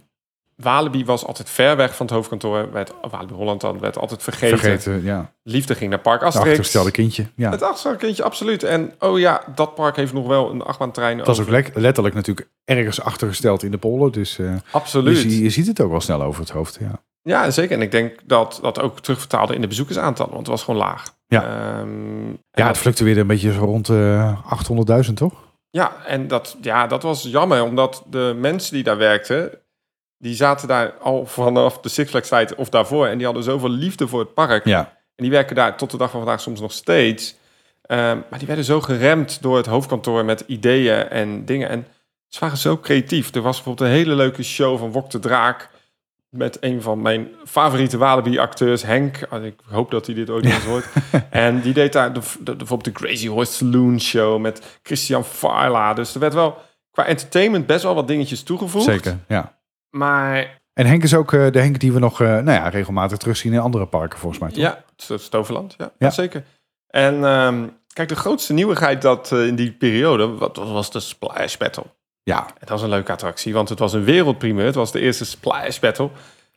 Walibi 0.63 1.05
was 1.05 1.25
altijd 1.25 1.49
ver 1.49 1.75
weg 1.75 1.95
van 1.95 2.05
het 2.05 2.15
hoofdkantoor. 2.15 2.71
Werd, 2.71 2.91
Walibi 3.09 3.33
Holland 3.33 3.61
dan 3.61 3.79
werd 3.79 3.97
altijd 3.97 4.23
vergeten. 4.23 4.57
Vergeten, 4.59 5.03
ja. 5.03 5.31
Liefde 5.43 5.75
ging 5.75 5.89
naar 5.89 5.99
Park 5.99 6.19
Het 6.19 6.23
Asterix. 6.27 6.49
achtergestelde 6.49 6.91
kindje. 6.91 7.25
Ja. 7.35 7.49
Het 7.49 7.61
achtergestelde 7.61 7.97
kindje, 7.97 8.23
absoluut. 8.23 8.63
En 8.63 8.93
oh 8.99 9.19
ja, 9.19 9.41
dat 9.55 9.75
park 9.75 9.95
heeft 9.95 10.13
nog 10.13 10.27
wel 10.27 10.51
een 10.51 10.61
achtbaantrein. 10.61 11.17
Dat 11.17 11.27
is 11.27 11.39
ook 11.39 11.49
letterlijk 11.73 12.15
natuurlijk 12.15 12.49
ergens 12.65 13.01
achtergesteld 13.01 13.63
in 13.63 13.71
de 13.71 13.77
polder. 13.77 14.11
Dus 14.11 14.39
eh, 14.39 14.53
Absoluut. 14.71 15.21
je, 15.21 15.29
zie- 15.29 15.43
je 15.43 15.49
ziet 15.49 15.67
het 15.67 15.81
ook 15.81 15.91
wel 15.91 16.01
snel 16.01 16.21
over 16.21 16.41
het 16.41 16.49
hoofd. 16.49 16.77
Ja. 16.79 17.01
Ja, 17.21 17.51
zeker. 17.51 17.75
En 17.75 17.81
ik 17.81 17.91
denk 17.91 18.19
dat 18.25 18.59
dat 18.61 18.81
ook 18.81 18.99
terugvertaalde 18.99 19.55
in 19.55 19.61
de 19.61 19.67
bezoekersaantallen, 19.67 20.33
want 20.33 20.47
het 20.47 20.55
was 20.55 20.63
gewoon 20.65 20.79
laag. 20.79 21.15
Ja. 21.27 21.43
Ehm, 21.43 22.29
Ja, 22.51 22.67
het 22.67 22.77
fluctueerde 22.77 23.19
een 23.19 23.27
beetje 23.27 23.53
zo 23.53 23.59
rond 23.65 23.89
eh 23.89 24.37
800.000, 25.07 25.13
toch? 25.13 25.33
Ja, 25.69 25.91
en 26.05 26.27
dat, 26.27 26.57
ja, 26.61 26.87
dat 26.87 27.03
was 27.03 27.23
jammer, 27.23 27.63
omdat 27.63 28.03
de 28.09 28.35
mensen 28.39 28.73
die 28.73 28.83
daar 28.83 28.97
werkten, 28.97 29.51
die 30.17 30.35
zaten 30.35 30.67
daar 30.67 30.93
al 31.01 31.25
vanaf 31.25 31.79
de 31.79 31.89
Six 31.89 32.09
Flags 32.09 32.27
tijd 32.29 32.55
of 32.55 32.69
daarvoor. 32.69 33.07
En 33.07 33.15
die 33.17 33.25
hadden 33.25 33.43
zoveel 33.43 33.69
liefde 33.69 34.07
voor 34.07 34.19
het 34.19 34.33
park. 34.33 34.65
Ja. 34.65 34.79
En 35.15 35.23
die 35.23 35.31
werken 35.31 35.55
daar 35.55 35.77
tot 35.77 35.91
de 35.91 35.97
dag 35.97 36.09
van 36.11 36.19
vandaag 36.19 36.41
soms 36.41 36.59
nog 36.59 36.71
steeds. 36.71 37.35
Ehm, 37.81 38.17
maar 38.29 38.37
die 38.39 38.47
werden 38.47 38.65
zo 38.65 38.81
geremd 38.81 39.41
door 39.41 39.57
het 39.57 39.65
hoofdkantoor 39.65 40.25
met 40.25 40.43
ideeën 40.47 41.09
en 41.09 41.45
dingen. 41.45 41.69
En 41.69 41.87
ze 42.27 42.39
waren 42.39 42.57
zo 42.57 42.77
creatief. 42.77 43.35
Er 43.35 43.41
was 43.41 43.55
bijvoorbeeld 43.55 43.89
een 43.89 43.95
hele 43.95 44.15
leuke 44.15 44.43
show 44.43 44.77
van 44.79 44.91
Wok 44.91 45.09
de 45.09 45.19
Draak. 45.19 45.69
Met 46.29 46.57
een 46.59 46.81
van 46.81 47.01
mijn 47.01 47.27
favoriete 47.45 47.97
Walibi-acteurs, 47.97 48.81
Henk. 48.83 49.19
Ah, 49.29 49.43
Ik 49.45 49.59
hoop 49.69 49.91
dat 49.91 50.05
hij 50.05 50.15
dit 50.15 50.29
ooit 50.29 50.43
nog 50.43 50.53
eens 50.53 50.63
hoort. 50.63 50.85
En 51.29 51.61
die 51.61 51.73
deed 51.73 51.93
daar 51.93 52.13
de, 52.13 52.19
de- 52.39 52.55
bijvoorbeeld 52.55 52.95
de 52.97 53.05
Crazy 53.05 53.27
Horse 53.27 53.51
Saloon 53.51 53.99
Show 54.01 54.39
met 54.41 54.79
Christian 54.83 55.23
Farla. 55.25 55.93
Dus 55.93 56.13
er 56.13 56.19
werd 56.19 56.33
wel 56.33 56.57
qua 56.91 57.05
entertainment 57.05 57.65
best 57.65 57.83
wel 57.83 57.95
wat 57.95 58.07
dingetjes 58.07 58.43
toegevoegd. 58.43 58.85
Zeker, 58.85 59.17
ja. 59.27 59.56
Maar 59.89 60.59
En 60.73 60.85
Henk 60.85 61.03
is 61.03 61.13
ook 61.15 61.33
eh, 61.33 61.51
de 61.51 61.59
Henk 61.59 61.79
die 61.79 61.91
we 61.93 61.99
nog 61.99 62.21
eh, 62.21 62.27
nou 62.27 62.51
ja, 62.51 62.69
regelmatig 62.69 63.17
terugzien 63.17 63.53
in 63.53 63.59
andere 63.59 63.85
parken, 63.85 64.19
volgens 64.19 64.41
mij. 64.41 64.49
Toch? 64.49 64.59
Ja, 64.59 64.83
Sto- 64.95 65.17
Stoverland, 65.17 65.75
ja, 65.77 65.91
Ja. 65.97 66.09
zeker. 66.09 66.43
En 66.87 67.25
ehm, 67.25 67.67
kijk, 67.93 68.09
de 68.09 68.15
grootste 68.15 68.53
nieuwigheid 68.53 69.01
dat 69.01 69.31
eh, 69.31 69.47
in 69.47 69.55
die 69.55 69.71
periode, 69.71 70.27
wat 70.27 70.57
was 70.57 70.91
de 70.91 70.99
Splash 70.99 71.55
Battle. 71.57 71.85
ja, 72.23 72.47
Het 72.59 72.69
was 72.69 72.81
een 72.81 72.89
leuke 72.89 73.11
attractie, 73.11 73.53
want 73.53 73.69
het 73.69 73.79
was 73.79 73.93
een 73.93 74.03
wereldpremeur. 74.03 74.65
Het 74.65 74.75
was 74.75 74.91
de 74.91 74.99
eerste 74.99 75.25
Splash 75.25 75.79
Battle. 75.79 76.09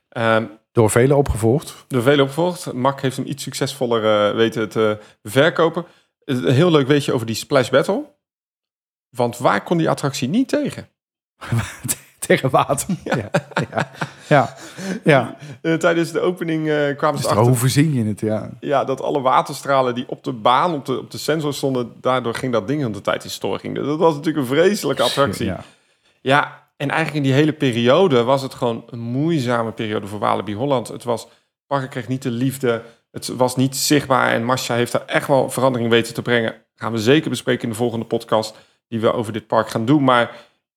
Ehm 0.08 0.44
door 0.72 0.90
velen 0.90 1.16
opgevolgd. 1.16 1.84
door 1.88 2.02
velen 2.02 2.20
opgevolgd. 2.20 2.72
Mark 2.72 3.00
heeft 3.02 3.16
hem 3.16 3.26
iets 3.26 3.42
succesvoller 3.42 4.34
weten 4.36 4.68
te 4.68 4.98
verkopen. 5.22 5.84
een 6.24 6.52
heel 6.52 6.70
leuk 6.70 6.86
weetje 6.86 7.12
over 7.12 7.26
die 7.26 7.34
Splash 7.34 7.68
Battle. 7.68 8.04
Want 9.16 9.38
waar 9.38 9.62
kon 9.62 9.78
die 9.78 9.90
attractie 9.90 10.28
niet 10.28 10.48
tegen? 10.48 10.88
Tegen 12.30 12.50
water. 12.50 12.88
Ja, 13.04 13.30
ja, 13.70 13.90
ja. 14.28 14.54
ja. 15.04 15.36
Eh, 15.62 15.74
tijdens 15.74 16.12
de 16.12 16.20
opening 16.20 16.68
eh, 16.68 16.96
kwamen 16.96 17.18
ze 17.18 17.22
Dus 17.22 17.32
achter 17.32 17.46
hoe 17.46 17.56
verzin 17.56 17.94
je 17.94 18.04
het? 18.04 18.20
Ja. 18.20 18.50
ja, 18.60 18.84
dat 18.84 19.02
alle 19.02 19.20
waterstralen 19.20 19.94
die 19.94 20.04
op 20.08 20.24
de 20.24 20.32
baan, 20.32 20.74
op 20.74 20.86
de, 20.86 20.98
op 20.98 21.10
de 21.10 21.18
sensor 21.18 21.54
stonden, 21.54 21.92
daardoor 22.00 22.34
ging 22.34 22.52
dat 22.52 22.66
ding 22.66 22.84
aan 22.84 22.92
de 22.92 23.00
tijd 23.00 23.24
in 23.24 23.30
storing. 23.30 23.74
Dat 23.74 23.98
was 23.98 24.14
natuurlijk 24.14 24.48
een 24.48 24.56
vreselijke 24.56 25.02
attractie. 25.02 25.46
Ja. 25.46 25.64
Ja, 26.20 26.68
en 26.76 26.90
eigenlijk 26.90 27.16
in 27.24 27.30
die 27.30 27.40
hele 27.40 27.52
periode 27.52 28.22
was 28.22 28.42
het 28.42 28.54
gewoon 28.54 28.84
een 28.90 29.00
moeizame 29.00 29.72
periode 29.72 30.06
voor 30.06 30.18
Walibi 30.18 30.54
Holland. 30.54 30.88
Het 30.88 31.04
was, 31.04 31.28
Parker 31.66 31.88
kreeg 31.88 32.08
niet 32.08 32.22
de 32.22 32.30
liefde, 32.30 32.82
het 33.10 33.26
was 33.26 33.56
niet 33.56 33.76
zichtbaar 33.76 34.32
en 34.32 34.44
Masha 34.44 34.74
heeft 34.74 34.92
daar 34.92 35.06
echt 35.06 35.26
wel 35.26 35.50
verandering 35.50 35.90
weten 35.90 36.14
te 36.14 36.22
brengen. 36.22 36.54
Gaan 36.74 36.92
we 36.92 36.98
zeker 36.98 37.30
bespreken 37.30 37.62
in 37.62 37.68
de 37.68 37.74
volgende 37.74 38.04
podcast 38.04 38.54
die 38.88 39.00
we 39.00 39.12
over 39.12 39.32
dit 39.32 39.46
park 39.46 39.68
gaan 39.68 39.84
doen. 39.84 40.04
Maar 40.04 40.30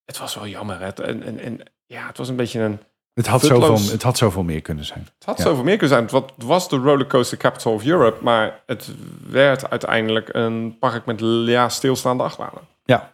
het 0.05 0.17
was 0.19 0.35
wel 0.35 0.47
jammer. 0.47 0.79
hè. 0.79 0.87
En, 0.89 1.23
en, 1.23 1.39
en 1.39 1.59
ja, 1.85 2.07
het 2.07 2.17
was 2.17 2.29
een 2.29 2.35
beetje 2.35 2.59
een... 2.59 2.79
Het, 3.13 3.27
had 3.27 3.39
Futloos. 3.41 3.65
zoveel, 3.79 3.91
het 3.91 4.03
had 4.03 4.17
zoveel 4.17 4.43
meer 4.43 4.61
kunnen 4.61 4.85
zijn. 4.85 5.07
Het 5.17 5.25
had 5.25 5.37
Ja. 5.37 5.43
zoveel 5.43 5.63
meer 5.63 5.77
kunnen 5.77 6.09
zijn. 6.09 6.23
Het 6.35 6.43
was 6.45 6.69
de 6.69 6.75
rollercoaster 6.77 7.37
capital 7.37 7.73
of 7.73 7.85
Europe, 7.85 8.23
maar 8.23 8.61
het 8.65 8.89
werd 9.29 9.69
uiteindelijk 9.69 10.29
een 10.31 10.75
park 10.79 11.05
met 11.05 11.19
ja, 11.45 11.69
stilstaande 11.69 12.23
achtbanen. 12.23 12.61
Ja, 12.85 13.11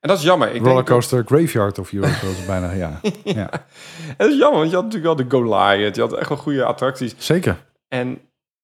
En 0.00 0.08
dat 0.08 0.18
is 0.18 0.24
jammer. 0.24 0.46
Ik 0.46 0.52
denk 0.52 0.64
dat- 0.64 0.72
rollercoaster 0.72 1.24
graveyard 1.26 1.78
of 1.78 1.92
Europe 1.92 2.26
was 2.26 2.36
het 2.36 2.46
bijna. 2.46 2.70
Ja. 2.72 3.00
ja, 3.24 3.48
Het 4.16 4.30
is 4.30 4.38
jammer, 4.38 4.58
want 4.58 4.70
je 4.70 4.76
had 4.76 4.84
natuurlijk 4.84 5.16
wel 5.16 5.26
de 5.28 5.36
Goliath. 5.36 5.94
Je 5.94 6.00
had 6.00 6.12
echt 6.12 6.28
wel 6.28 6.38
goede 6.38 6.64
attracties. 6.64 7.14
zeker. 7.18 7.56
En 7.88 8.20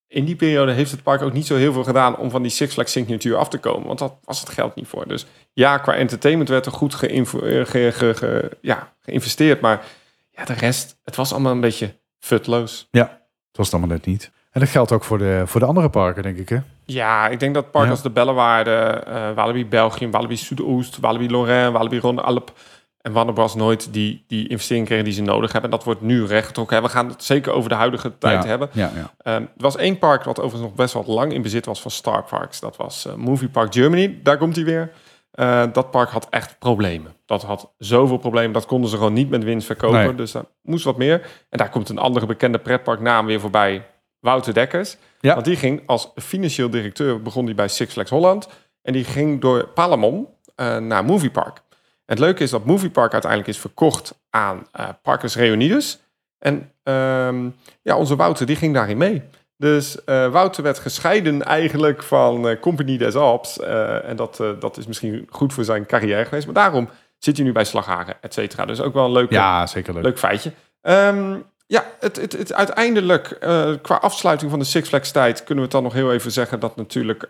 in 0.09 0.25
die 0.25 0.37
periode 0.37 0.73
heeft 0.73 0.91
het 0.91 1.03
park 1.03 1.23
ook 1.23 1.33
niet 1.33 1.47
zo 1.47 1.57
heel 1.57 1.73
veel 1.73 1.85
gedaan 1.85 2.17
om 2.17 2.31
van 2.31 2.43
die 2.43 2.51
Six 2.51 2.73
Flags 2.73 2.93
signatuur 2.93 3.37
af 3.37 3.49
te 3.49 3.59
komen. 3.59 3.87
Want 3.87 3.99
dat 3.99 4.15
was 4.25 4.41
het 4.41 4.49
geld 4.49 4.75
niet 4.75 4.89
voor. 4.89 5.09
Dus 5.09 5.27
ja, 5.53 5.79
qua 5.79 5.95
entertainment 5.95 6.49
werd 6.49 6.67
er 6.67 6.73
goed 6.73 6.93
eh, 7.03 7.25
ge- 7.27 7.65
ge- 7.93 8.13
ge- 8.15 8.51
ja, 8.61 8.93
geïnvesteerd. 9.01 9.61
Maar 9.61 9.85
ja, 10.31 10.45
de 10.45 10.53
rest, 10.53 10.99
het 11.05 11.17
was 11.17 11.33
allemaal 11.33 11.53
een 11.53 11.61
beetje 11.61 11.95
futloos. 12.19 12.89
Ja, 12.91 13.03
het 13.49 13.57
was 13.57 13.67
het 13.67 13.75
allemaal 13.75 13.97
net 13.97 14.07
niet. 14.07 14.31
En 14.53 14.61
dat 14.61 14.69
geldt 14.69 14.93
ook 14.93 15.05
voor 15.05 15.19
de, 15.19 15.43
voor 15.47 15.61
de 15.61 15.67
andere 15.67 15.91
parken, 15.91 16.23
denk 16.23 16.39
ik. 16.39 16.49
Hè? 16.49 16.59
Ja, 16.85 17.29
ik 17.29 17.41
denk 17.41 17.55
dat 17.55 17.65
parken 17.65 17.83
Ja. 17.85 17.91
als 17.91 18.03
de 18.03 18.11
Bellewaarde, 18.11 18.71
eh 18.71 19.33
Walibi 19.35 19.67
België, 19.67 20.09
Walibi 20.09 20.37
Zuidoost, 20.37 20.99
Walibi 20.99 21.31
Lorraine, 21.31 21.71
Walibi 21.71 21.99
Ronde 21.99 22.23
Alp 22.23 22.53
en 23.01 23.13
Warner 23.13 23.35
Bros. 23.35 23.55
nooit 23.55 23.93
die, 23.93 24.25
die 24.27 24.49
investering 24.49 24.87
kregen 24.87 25.05
die 25.05 25.13
ze 25.13 25.23
nodig 25.23 25.53
hebben. 25.53 25.71
En 25.71 25.77
dat 25.77 25.87
wordt 25.87 26.01
nu 26.01 26.25
rechtgetrokken. 26.25 26.83
We 26.83 26.89
gaan 26.89 27.09
het 27.09 27.25
zeker 27.25 27.53
over 27.53 27.69
de 27.69 27.75
huidige 27.75 28.19
tijd 28.19 28.43
ja, 28.43 28.49
hebben. 28.49 28.69
Ja, 28.73 28.91
ja. 28.95 29.13
Ehm, 29.19 29.43
er 29.43 29.49
was 29.57 29.77
één 29.77 29.99
park 29.99 30.25
wat 30.25 30.39
overigens 30.39 30.69
nog 30.69 30.75
best 30.75 30.95
wel 30.95 31.05
lang 31.07 31.33
in 31.33 31.43
bezit 31.43 31.67
was 31.67 31.81
van 31.81 31.91
Star 31.91 32.25
Parks. 32.25 32.61
Dat 32.61 32.77
was 32.77 33.07
eh, 33.07 33.15
Movie 33.15 33.49
Park 33.49 33.75
Germany. 33.75 34.19
Daar 34.23 34.39
komt 34.39 34.57
hij 34.57 34.65
weer. 34.65 34.91
Eh, 35.31 35.65
dat 35.73 35.91
park 35.91 36.11
had 36.11 36.27
echt 36.31 36.59
problemen. 36.59 37.15
Dat 37.27 37.43
had 37.43 37.73
zoveel 37.79 38.19
problemen. 38.19 38.53
Dat 38.53 38.67
konden 38.67 38.91
ze 38.91 38.97
gewoon 38.97 39.13
niet 39.13 39.31
met 39.31 39.45
winst 39.45 39.67
verkopen. 39.67 40.05
Nee. 40.05 40.15
Dus 40.15 40.33
daar 40.33 40.45
moest 40.63 40.85
wat 40.85 40.97
meer. 40.97 41.27
En 41.49 41.59
daar 41.59 41.71
komt 41.71 41.89
een 41.89 41.99
andere 41.99 42.27
bekende 42.27 42.59
pretparknaam 42.59 43.27
weer 43.27 43.41
voorbij. 43.41 43.87
Wouter 44.21 44.55
Dekkers. 44.55 44.97
Ja. 45.21 45.33
Want 45.35 45.45
die 45.45 45.57
ging 45.57 45.83
als 45.87 46.11
financieel 46.15 46.71
directeur, 46.71 47.23
begon 47.23 47.45
hij 47.45 47.55
bij 47.55 47.69
Six 47.69 47.93
Flags 47.93 48.11
Holland. 48.11 48.49
En 48.83 48.93
die 48.93 49.05
ging 49.05 49.41
door 49.41 49.69
Palamon 49.69 50.29
eh, 50.55 50.77
naar 50.77 51.05
Movie 51.05 51.31
Park. 51.31 51.63
Het 52.09 52.19
leuke 52.19 52.43
is 52.43 52.51
dat 52.51 52.65
Movie 52.65 52.91
Park 52.91 53.13
uiteindelijk 53.13 53.51
is 53.51 53.59
verkocht 53.59 54.19
aan 54.31 54.67
eh 54.73 54.89
Parkers 55.03 55.37
Reunides. 55.37 55.99
En 56.39 56.73
ehm, 56.83 57.49
ja, 57.83 57.97
onze 57.97 58.17
Wouter 58.17 58.47
die 58.47 58.57
ging 58.57 58.75
daarin 58.75 58.97
mee. 58.97 59.23
Dus 59.57 60.05
eh, 60.05 60.31
Wouter 60.31 60.63
werd 60.63 60.79
gescheiden 60.79 61.43
eigenlijk 61.43 62.03
van 62.03 62.49
eh, 62.49 62.61
Compagnie 62.61 62.99
des 62.99 63.15
Alps. 63.15 63.61
En 63.61 64.17
dat, 64.17 64.43
dat 64.59 64.77
is 64.77 64.87
misschien 64.87 65.27
goed 65.31 65.53
voor 65.53 65.65
zijn 65.65 65.87
carrière 65.87 66.25
geweest. 66.25 66.47
Maar 66.47 66.55
daarom 66.55 66.89
zit 67.19 67.37
hij 67.37 67.47
nu 67.47 67.53
bij 67.53 67.65
Slaghagen, 67.65 68.17
et 68.21 68.35
cetera. 68.35 68.65
Dus 68.65 68.81
ook 68.81 68.95
wel 68.95 69.05
een 69.05 69.13
leuke, 69.13 69.35
ja 69.35 69.67
zeker 69.67 69.95
leuk. 69.95 70.03
leuk 70.03 70.19
feitje. 70.19 70.53
Ehm, 70.81 71.37
ja, 71.67 71.85
het, 72.01 72.17
het, 72.17 72.33
het, 72.33 72.53
uiteindelijk, 72.53 73.37
qua 73.83 73.97
afsluiting 73.97 74.51
van 74.51 74.61
de 74.61 74.65
Six 74.65 74.89
Flags 74.89 75.11
tijd... 75.11 75.39
kunnen 75.39 75.57
we 75.57 75.63
het 75.63 75.71
dan 75.71 75.83
nog 75.83 75.93
heel 75.93 76.13
even 76.13 76.31
zeggen 76.31 76.61
dat 76.61 76.77
natuurlijk 76.77 77.27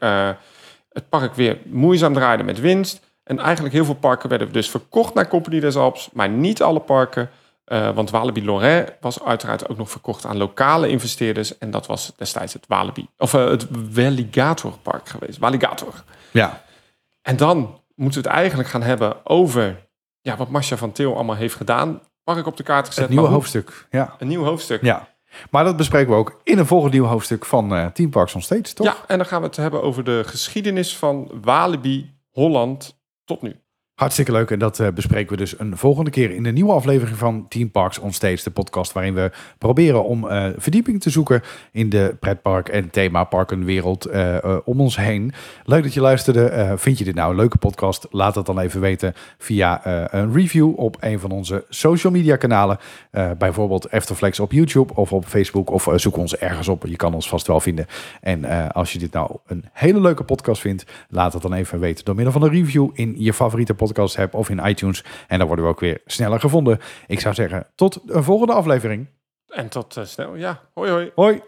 het 0.88 1.08
park 1.08 1.34
weer 1.34 1.58
moeizaam 1.64 2.12
draaide 2.12 2.42
met 2.42 2.60
winst. 2.60 3.06
En 3.28 3.38
eigenlijk 3.38 3.74
heel 3.74 3.84
veel 3.84 3.94
parken 3.94 4.28
werden 4.28 4.52
dus 4.52 4.70
verkocht 4.70 5.14
naar 5.14 5.28
Compagnie 5.28 5.60
des 5.60 5.76
Alps, 5.76 6.08
maar 6.12 6.28
niet 6.28 6.62
alle 6.62 6.80
parken. 6.80 7.30
Eh, 7.64 7.94
want 7.94 8.10
Walibi 8.10 8.44
Lorraine 8.44 8.96
was 9.00 9.22
uiteraard 9.22 9.68
ook 9.68 9.76
nog 9.76 9.90
verkocht 9.90 10.24
aan 10.26 10.36
lokale 10.36 10.88
investeerders. 10.88 11.58
En 11.58 11.70
dat 11.70 11.86
was 11.86 12.12
destijds 12.16 12.52
het 12.52 12.64
Walibi, 12.68 13.06
of 13.18 13.34
eh, 13.34 13.44
het 13.48 13.66
Walligator 13.94 14.72
Park 14.82 15.08
geweest. 15.08 15.38
Walligator. 15.38 15.92
Ja, 16.30 16.62
En 17.22 17.36
dan 17.36 17.80
moeten 17.94 18.22
we 18.22 18.28
het 18.28 18.38
eigenlijk 18.38 18.68
gaan 18.68 18.82
hebben 18.82 19.26
over 19.26 19.86
ja, 20.20 20.36
wat 20.36 20.48
Marcia 20.48 20.76
van 20.76 20.92
Til 20.92 21.14
allemaal 21.14 21.36
heeft 21.36 21.54
gedaan. 21.54 22.00
Park 22.24 22.46
op 22.46 22.56
de 22.56 22.62
kaart 22.62 22.86
gezet. 22.86 23.08
maar 23.10 23.24
hoe- 23.24 23.32
hoofdstuk. 23.32 23.86
Ja. 23.90 24.14
Een 24.18 24.28
nieuw 24.28 24.44
hoofdstuk. 24.44 24.82
ja. 24.82 25.08
Maar 25.50 25.64
dat 25.64 25.76
bespreken 25.76 26.10
we 26.10 26.16
ook 26.18 26.40
in 26.44 26.58
een 26.58 26.66
volgend 26.66 26.92
nieuw 26.92 27.04
hoofdstuk 27.04 27.44
van 27.44 27.74
eh 27.74 27.86
Team 27.86 28.10
Parks 28.10 28.34
on 28.34 28.42
Stage, 28.42 28.62
toch? 28.74 28.86
Ja, 28.86 28.96
en 29.06 29.16
dan 29.18 29.26
gaan 29.26 29.40
we 29.40 29.46
het 29.46 29.56
hebben 29.56 29.82
over 29.82 30.04
de 30.04 30.22
geschiedenis 30.26 30.96
van 30.96 31.30
Walibi 31.42 32.14
Holland 32.30 32.97
tot 33.28 33.42
nu. 33.42 33.52
Hartstikke 33.98 34.32
leuk. 34.32 34.50
En 34.50 34.58
dat 34.58 34.80
eh, 34.80 34.88
bespreken 34.88 35.30
we 35.30 35.36
dus 35.36 35.58
een 35.58 35.76
volgende 35.76 36.10
keer 36.10 36.30
in 36.30 36.42
de 36.42 36.50
nieuwe 36.50 36.72
aflevering 36.72 37.16
van 37.16 37.46
Team 37.48 37.70
Parks 37.70 37.98
on 37.98 38.12
Stage, 38.12 38.42
de 38.44 38.50
podcast 38.50 38.92
waarin 38.92 39.14
we 39.14 39.30
proberen 39.58 40.04
om 40.04 40.28
eh, 40.28 40.48
verdieping 40.56 41.00
te 41.00 41.10
zoeken 41.10 41.42
in 41.72 41.88
de 41.88 42.16
pretpark 42.20 42.68
en 42.68 42.90
themaparkenwereld 42.90 44.04
eh 44.04 44.36
eh, 44.36 44.56
om 44.64 44.80
ons 44.80 44.96
heen. 44.96 45.32
Leuk 45.64 45.82
dat 45.82 45.94
je 45.94 46.00
luisterde. 46.00 46.74
Vind 46.76 46.98
je 46.98 47.04
dit 47.04 47.14
nou 47.14 47.30
een 47.30 47.36
leuke 47.36 47.58
podcast? 47.58 48.06
Laat 48.10 48.34
het 48.34 48.46
dan 48.46 48.58
even 48.58 48.80
weten 48.80 49.14
via 49.38 49.80
een 50.14 50.32
review 50.32 50.78
op 50.78 50.96
een 51.00 51.20
van 51.20 51.30
onze 51.30 51.64
social 51.68 52.12
media 52.12 52.36
kanalen. 52.36 52.78
Bijvoorbeeld 53.38 53.92
Efterflex 53.92 54.40
op 54.40 54.52
YouTube 54.52 54.94
of 54.94 55.12
op 55.12 55.24
Facebook 55.24 55.70
of 55.70 55.88
zoek 55.94 56.16
ons 56.16 56.36
ergens 56.36 56.68
op. 56.68 56.86
Je 56.86 56.96
kan 56.96 57.14
ons 57.14 57.28
vast 57.28 57.46
wel 57.46 57.60
vinden. 57.60 57.86
En 58.20 58.72
als 58.72 58.92
je 58.92 58.98
dit 58.98 59.12
nou 59.12 59.36
een 59.46 59.64
hele 59.72 60.00
leuke 60.00 60.24
podcast 60.24 60.60
vindt, 60.60 60.84
laat 61.08 61.32
het 61.32 61.42
dan 61.42 61.52
even 61.52 61.80
weten 61.80 62.04
door 62.04 62.14
middel 62.14 62.32
van 62.32 62.42
een 62.42 62.50
review 62.50 62.90
in 62.92 63.14
je 63.18 63.32
favoriete 63.32 63.74
podcast 63.74 63.87
app 64.18 64.34
of 64.34 64.48
in 64.48 64.58
iTunes. 64.58 65.04
En 65.26 65.38
dan 65.38 65.46
worden 65.46 65.64
we 65.64 65.70
ook 65.70 65.80
weer 65.80 66.00
sneller 66.06 66.40
gevonden. 66.40 66.78
Ik 67.06 67.20
zou 67.20 67.34
zeggen, 67.34 67.66
tot 67.74 68.00
een 68.06 68.24
volgende 68.24 68.52
aflevering. 68.52 69.06
En 69.48 69.68
tot 69.68 69.96
eh, 69.96 70.04
snel. 70.04 70.34
Ja, 70.34 70.60
hoi 70.74 70.90
hoi. 70.90 71.10
Hoi! 71.14 71.42